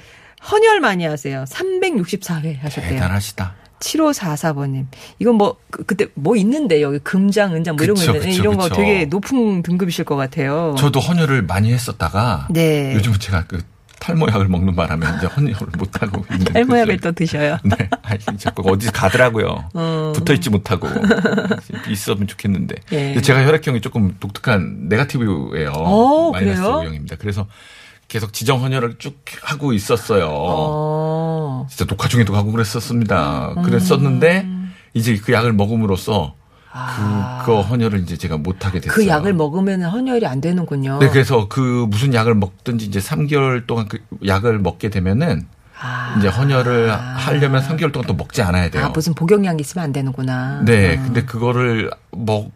헌혈 0.50 0.80
많이 0.80 1.06
하세요. 1.06 1.44
364회 1.50 2.60
하셨대요. 2.62 2.92
대단하시다. 2.92 3.56
7544번님. 3.80 4.86
이건 5.20 5.36
뭐, 5.36 5.58
그, 5.70 5.84
그때 5.84 6.08
뭐 6.14 6.36
있는데, 6.36 6.82
여기 6.82 7.00
금장, 7.00 7.54
은장 7.56 7.76
뭐 7.76 7.84
이런 7.84 7.96
그쵸, 7.96 8.12
거 8.12 8.18
있는데, 8.18 8.32
그쵸, 8.32 8.42
이런 8.42 8.58
거 8.58 8.64
그쵸. 8.64 8.76
되게 8.76 9.06
높은 9.06 9.62
등급이실 9.64 10.06
것 10.06 10.16
같아요. 10.16 10.76
저도 10.78 11.00
헌혈을 11.00 11.44
많이 11.44 11.72
했었다가 11.74 12.48
네. 12.52 12.94
요즘은 12.96 13.20
제가 13.20 13.46
그 13.48 13.62
탈모약을 14.00 14.48
먹는 14.48 14.76
바람에 14.76 15.06
이제 15.18 15.26
헌혈을 15.26 15.68
못 15.78 16.02
하고 16.02 16.24
있는 16.32 16.46
탈모약을 16.54 16.98
그또 16.98 17.12
드셔요. 17.14 17.58
네, 17.66 17.90
아니 18.04 18.20
자꾸 18.38 18.64
어디 18.70 18.92
가더라고요. 18.92 19.70
어. 19.74 20.14
붙어 20.16 20.34
있지 20.34 20.50
못하고 20.50 20.88
있었으면 21.90 22.28
좋겠는데. 22.28 22.76
예. 22.92 23.20
제가 23.22 23.46
혈액형이 23.46 23.82
조금 23.82 24.16
독특한 24.20 24.90
네가티브예요. 24.90 25.72
어, 25.72 26.32
마이너스 26.32 26.62
그래요? 26.62 26.76
O형입니다. 26.78 27.16
그래서 27.16 27.48
계속 28.08 28.34
지정 28.34 28.64
헌혈을 28.64 28.96
쭉 29.00 29.24
하고 29.42 29.74
있었어요. 29.74 30.28
어. 30.30 31.68
진짜 31.70 31.86
녹화 31.86 32.08
중에도 32.08 32.36
하고 32.36 32.52
그랬었습니다. 32.52 33.56
그랬었는데 33.64 34.42
음. 34.42 34.74
이제 34.94 35.18
그 35.18 35.34
약을 35.34 35.54
먹음으로써 35.54 36.36
아. 36.72 37.44
그, 37.46 37.52
그 37.52 37.62
헌혈을 37.62 38.00
이제 38.02 38.18
제가 38.18 38.38
못 38.38 38.66
하게 38.66 38.80
됐어요. 38.80 38.94
그 38.94 39.08
약을 39.08 39.34
먹으면 39.34 39.84
헌혈이 39.84 40.26
안 40.26 40.42
되는군요. 40.42 41.00
네, 41.00 41.10
그래서 41.10 41.48
그 41.48 41.88
무슨 41.90 42.14
약을 42.14 42.36
먹든지 42.36 42.86
이제 42.86 43.00
3개월 43.00 43.66
동안 43.66 43.88
그 43.88 44.00
약을 44.26 44.60
먹게 44.60 44.90
되면은 44.90 45.48
아. 45.82 46.16
이제 46.18 46.28
헌혈을 46.28 46.92
하려면 46.92 47.64
3개월 47.64 47.92
동안 47.92 48.08
또 48.08 48.14
먹지 48.14 48.42
않아야 48.42 48.70
돼요. 48.70 48.86
아, 48.86 48.90
무슨 48.90 49.14
복용량이 49.14 49.62
있으면 49.62 49.86
안 49.86 49.94
되는구나. 49.94 50.64
네, 50.66 50.98
아. 50.98 51.02
근데 51.02 51.24
그거를 51.24 51.92
먹 52.12 52.52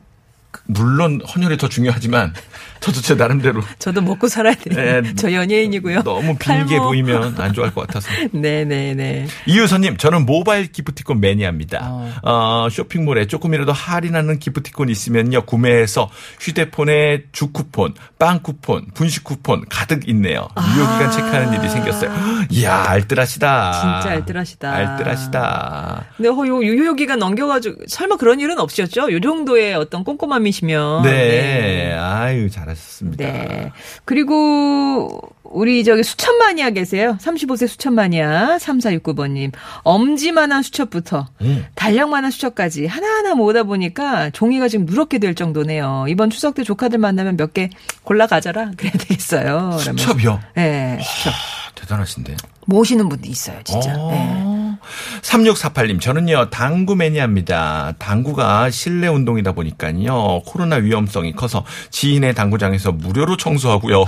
물론 0.71 1.19
헌혈이 1.21 1.57
더 1.57 1.67
중요하지만 1.67 2.31
저도 2.79 3.01
제 3.01 3.15
나름대로 3.15 3.61
저도 3.79 4.01
먹고 4.01 4.27
살아야 4.27 4.53
돼요. 4.53 5.01
네, 5.01 5.13
저 5.17 5.33
연예인이고요. 5.33 6.03
너무 6.03 6.37
빈게 6.37 6.75
탈모. 6.75 6.83
보이면 6.83 7.35
안 7.41 7.53
좋아할 7.53 7.73
것 7.73 7.87
같아서. 7.87 8.07
네네네. 8.31 9.27
이유선님, 9.47 9.97
저는 9.97 10.25
모바일 10.25 10.71
기프티콘 10.71 11.19
매니아입니다. 11.19 11.79
어. 11.81 12.13
어, 12.23 12.69
쇼핑몰에 12.69 13.25
조금이라도 13.27 13.71
할인하는 13.73 14.37
기프티콘 14.39 14.89
있으면요, 14.89 15.45
구매해서 15.45 16.09
휴대폰에 16.39 17.23
주 17.31 17.51
쿠폰, 17.51 17.95
빵 18.19 18.39
쿠폰, 18.41 18.85
분식 18.93 19.23
쿠폰 19.23 19.65
가득 19.69 20.07
있네요. 20.09 20.47
유효기간 20.75 21.11
체크하는 21.11 21.59
일이 21.59 21.69
생겼어요. 21.69 22.11
이야, 22.51 22.85
알뜰하시다. 22.87 23.71
진짜 23.73 24.09
알뜰하시다. 24.15 24.71
알뜰하시다. 24.71 26.05
근데 26.15 26.29
어, 26.29 26.33
요 26.47 26.63
유효기간 26.63 27.19
넘겨가지고 27.19 27.75
설마 27.87 28.17
그런 28.17 28.39
일은 28.39 28.59
없으셨죠? 28.59 29.11
요 29.11 29.19
정도의 29.19 29.73
어떤 29.75 30.03
꼼꼼함이 30.03 30.51
시면. 30.59 31.03
네, 31.03 31.93
아유, 31.93 32.49
잘하셨습니다. 32.49 33.23
네. 33.23 33.71
그리고 34.05 35.21
우리 35.51 35.83
저기 35.83 36.03
수천 36.03 36.37
마니아 36.37 36.69
계세요. 36.69 37.17
35세 37.21 37.67
수천 37.67 37.93
마니아 37.95 38.57
3469번님. 38.59 39.51
엄지만한 39.83 40.61
수첩부터 40.63 41.27
음. 41.41 41.65
달력만한 41.75 42.29
수첩까지 42.31 42.85
하나하나 42.85 43.33
모으다 43.35 43.63
보니까 43.63 44.29
종이가 44.29 44.67
지금 44.67 44.85
누렇게 44.85 45.17
될 45.17 45.33
정도네요. 45.35 46.05
이번 46.07 46.29
추석 46.29 46.53
때 46.55 46.63
조카들 46.63 46.99
만나면 46.99 47.35
몇 47.37 47.49
개 47.53 47.69
골라 48.03 48.27
가져라. 48.27 48.71
그래야 48.77 48.91
되겠어요. 48.93 49.77
수첩이요? 49.79 50.39
네, 50.55 50.99
수첩. 51.01 51.33
아, 51.33 51.37
대단하신데. 51.73 52.35
모으시는 52.67 53.09
분도 53.09 53.27
있어요, 53.27 53.57
진짜. 53.63 53.91
네. 53.93 53.97
어. 54.45 54.77
3648님, 55.23 55.99
저는요, 55.99 56.51
당구 56.51 56.95
매니아입니다. 56.95 57.93
당구가 57.97 58.69
실내 58.69 59.07
운동이다 59.07 59.53
보니까요, 59.53 60.41
코로나 60.45 60.75
위험성이 60.75 61.33
커서 61.33 61.65
지인의 61.89 62.35
당구장에서 62.35 62.91
무료로 62.91 63.35
청소하고요. 63.37 64.05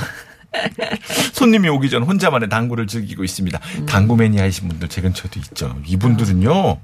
손님이 1.34 1.70
오기 1.70 1.90
전 1.90 2.04
혼자만의 2.04 2.50
당구를 2.50 2.88
즐기고 2.88 3.24
있습니다. 3.24 3.60
음. 3.80 3.86
당구 3.86 4.16
매니아이신 4.16 4.68
분들 4.68 4.90
제 4.90 5.02
근처도 5.02 5.40
있죠. 5.40 5.76
이분들은요, 5.86 6.78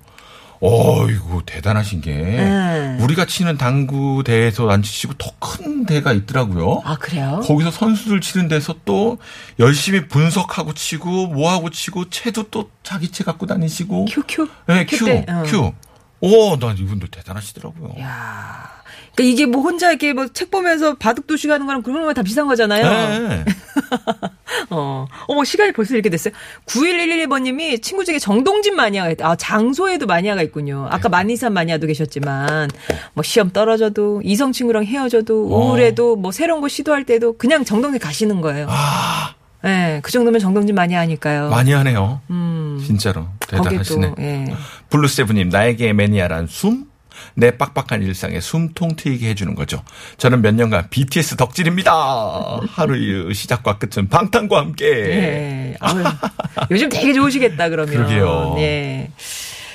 어이구, 0.60 1.44
대단하신 1.46 2.02
게, 2.02 2.12
음. 2.14 2.98
우리가 3.02 3.26
치는 3.26 3.58
당구 3.58 4.24
대회에서 4.26 4.70
안 4.70 4.82
치시고 4.82 5.14
더 5.16 5.32
큰 5.40 5.86
대가 5.86 6.12
있더라고요. 6.12 6.82
아, 6.84 6.98
그래요? 6.98 7.40
거기서 7.44 7.72
선수들 7.72 8.20
치는 8.22 8.48
데서 8.48 8.76
또 8.86 9.18
열심히 9.60 10.08
분석하고 10.08 10.74
치고 10.74 11.28
뭐하고 11.28 11.70
치고 11.70 12.10
채도 12.10 12.50
또 12.52 12.70
자기 12.84 13.10
채 13.12 13.24
갖고 13.24 13.46
다니시고 13.46 14.06
큐큐? 14.06 14.48
네, 14.68 14.86
큐 14.86 14.98
큐, 14.98 15.06
때, 15.06 15.26
어. 15.30 15.44
큐. 15.46 15.72
오, 16.20 16.58
난 16.58 16.78
이분들 16.78 17.08
대단하시더라고요. 17.10 17.96
야. 18.02 18.70
그러니까 19.18 19.24
이게 19.34 19.46
뭐 19.48 19.62
혼자 19.64 19.90
이렇게 19.90 20.14
뭐 20.14 20.28
책 20.34 20.52
보면서 20.52 20.94
바둑두시 20.96 21.48
가는 21.48 21.66
거랑 21.66 21.82
그런 21.82 22.02
거랑 22.02 22.14
다 22.14 22.22
비슷한 22.22 22.48
거잖아요. 22.48 23.28
네. 23.30 23.46
어. 24.70 25.08
어머, 25.28 25.44
시간이 25.44 25.72
벌써 25.74 25.94
이렇게 25.96 26.10
됐어요. 26.10 26.34
9111번님이 26.68 27.82
친구 27.82 28.06
중에 28.06 28.20
정동진 28.20 28.76
마니아가 28.76 29.10
있다. 29.12 29.28
아, 29.30 29.36
장소에도 29.36 30.06
마니아가 30.06 30.42
있군요. 30.44 30.88
아까 30.92 31.10
마니산 31.10 31.54
마니아도 31.54 31.88
계셨지만, 31.88 32.70
뭐 33.14 33.24
시험 33.24 33.50
떨어져도, 33.50 34.22
이성 34.24 34.52
친구랑 34.52 34.86
헤어져도, 34.86 35.46
우울해도, 35.48 36.16
뭐 36.18 36.32
새로운 36.32 36.62
거 36.62 36.68
시도할 36.68 37.06
때도 37.06 37.38
그냥 37.38 37.64
정동진 37.66 38.00
가시는 38.00 38.42
거예요. 38.42 38.68
아, 38.70 39.34
예, 39.66 40.00
그 40.04 40.12
정도면 40.12 40.40
정동진 40.40 40.76
마니아니까요. 40.76 41.50
많이 41.50 41.72
하네요. 41.74 42.22
음. 42.30 42.82
진짜로. 42.86 43.28
대단하시네. 43.48 44.10
또, 44.16 44.22
예. 44.22 44.46
블루세븐님, 44.90 45.50
나에게 45.50 45.94
매니아란 45.94 46.48
숨? 46.48 46.86
내 47.36 47.58
빡빡한 47.58 48.04
일상에 48.04 48.40
숨통 48.40 48.96
트이게 48.96 49.30
해주는 49.30 49.54
거죠. 49.56 49.84
저는 50.18 50.42
몇 50.42 50.54
년간 50.56 50.90
BTS 50.90 51.36
덕질입니다. 51.36 51.92
하루의 52.70 53.34
시작과 53.34 53.78
끝은 53.78 54.10
방탄과 54.10 54.60
함께. 54.60 54.86
예. 54.86 55.76
아유, 55.80 56.04
요즘 56.72 56.90
되게 56.90 57.14
좋으시겠다, 57.14 57.70
그러면. 57.70 57.94
그러게요. 57.96 58.56
예. 58.60 59.12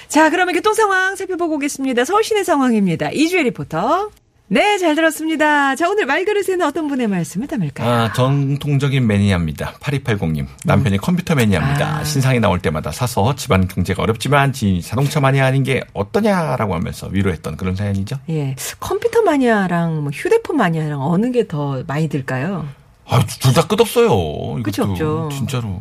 자, 0.09 0.29
그러면 0.31 0.55
교통 0.55 0.75
상황 0.75 1.17
살펴보고 1.17 1.55
오겠습니다. 1.55 2.05
서울 2.05 2.23
시내 2.23 2.45
상황입니다. 2.45 3.11
이주혜 3.13 3.45
리포터. 3.45 4.11
네, 4.53 4.77
잘 4.77 4.95
들었습니다. 4.95 5.75
자, 5.77 5.89
오늘 5.89 6.05
말그릇에는 6.05 6.61
어떤 6.67 6.87
분의 6.87 7.09
말씀을 7.09 7.47
담을까요? 7.47 7.89
아, 7.91 8.13
정통적인 8.13 9.07
매니아입니다. 9.07 9.73
8280님. 9.81 10.47
남편이 10.67 10.99
컴퓨터 10.99 11.35
매니아입니다. 11.35 12.01
아. 12.01 12.05
신상이 12.05 12.39
나올 12.39 12.59
때마다 12.59 12.93
사서 12.93 13.35
집안 13.35 13.67
경제가 13.67 14.03
어렵지만 14.03 14.53
자동차 14.85 15.21
마니아 15.21 15.47
아닌 15.47 15.63
게 15.63 15.83
어떠냐라고 15.95 16.75
하면서 16.75 17.07
위로했던 17.07 17.57
그런 17.57 17.75
사연이죠. 17.77 18.17
예. 18.29 18.55
컴퓨터 18.79 19.23
마니아랑 19.23 20.03
뭐 20.03 20.11
휴대폰 20.13 20.59
마니아랑 20.59 21.01
어느 21.01 21.31
게 21.31 21.43
더 21.49 21.83
많이 21.87 22.09
들까요? 22.11 22.69
아, 23.09 23.21
둘 23.41 23.55
다 23.55 23.67
끝없어요. 23.67 24.63
그치, 24.63 24.83
없죠. 24.83 25.31
진짜로. 25.33 25.81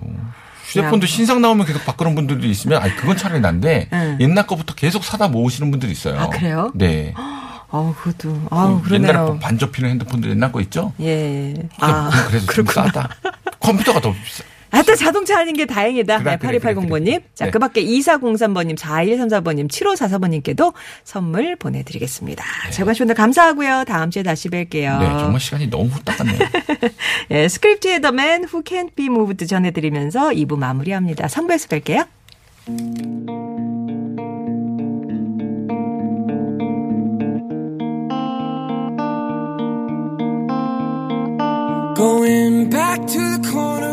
휴대폰도 0.65 1.03
야. 1.03 1.07
신상 1.07 1.41
나오면 1.41 1.65
계속 1.65 1.83
바꾸는 1.85 2.15
분들도 2.15 2.47
있으면, 2.47 2.81
아, 2.81 2.95
그건 2.95 3.17
차라리 3.17 3.41
난데 3.41 3.89
응. 3.91 4.17
옛날 4.21 4.47
거부터 4.47 4.73
계속 4.75 5.03
사다 5.03 5.27
모으시는 5.27 5.69
분들이 5.71 5.91
있어요. 5.91 6.17
아, 6.19 6.29
그래요? 6.29 6.71
네. 6.73 7.13
아우, 7.71 7.93
그것도, 7.95 8.47
아우, 8.49 8.81
옛날에 8.91 9.13
그러네요. 9.13 9.25
뭐 9.27 9.39
반접히는 9.39 9.89
핸드폰들 9.91 10.29
옛날 10.29 10.51
거 10.51 10.59
있죠? 10.61 10.93
예. 10.99 11.53
아, 11.79 11.87
아, 11.87 12.27
그래서 12.27 12.45
좀 12.51 12.65
싸다. 12.65 13.09
컴퓨터가 13.59 14.01
더 14.01 14.11
비싸. 14.11 14.43
아, 14.71 14.81
또 14.83 14.95
자동차 14.95 15.39
아닌 15.39 15.53
게 15.55 15.65
다행이다. 15.65 16.19
그래, 16.19 16.31
네, 16.31 16.37
그래, 16.37 16.59
그래, 16.59 16.73
8280번님. 16.73 17.05
그래. 17.05 17.19
자, 17.35 17.45
네. 17.45 17.51
그 17.51 17.59
밖에 17.59 17.83
2403번님, 17.83 18.77
4134번님, 18.77 19.69
7544번님께도 19.69 20.73
선물 21.03 21.57
보내드리겠습니다. 21.57 22.43
재관 22.71 22.95
오늘 23.01 23.15
감사하고요. 23.15 23.83
다음 23.85 24.11
주에 24.11 24.23
다시 24.23 24.49
뵐게요. 24.49 24.99
네, 24.99 25.07
정말 25.19 25.39
시간이 25.41 25.69
너무 25.69 25.85
후딱 25.85 26.17
갔네요. 26.17 26.39
예, 27.31 27.47
스크립트의 27.47 28.01
The 28.01 28.13
Man 28.13 28.45
Who 28.45 28.63
Can't 28.63 28.95
Be 28.95 29.07
Moved 29.07 29.45
전해드리면서 29.45 30.29
2부 30.29 30.57
마무리합니다. 30.57 31.27
3부에서 31.27 32.07
뵐게요. 32.67 33.50
Going 42.01 42.67
back 42.71 43.05
to 43.05 43.37
the 43.37 43.47
corner. 43.51 43.90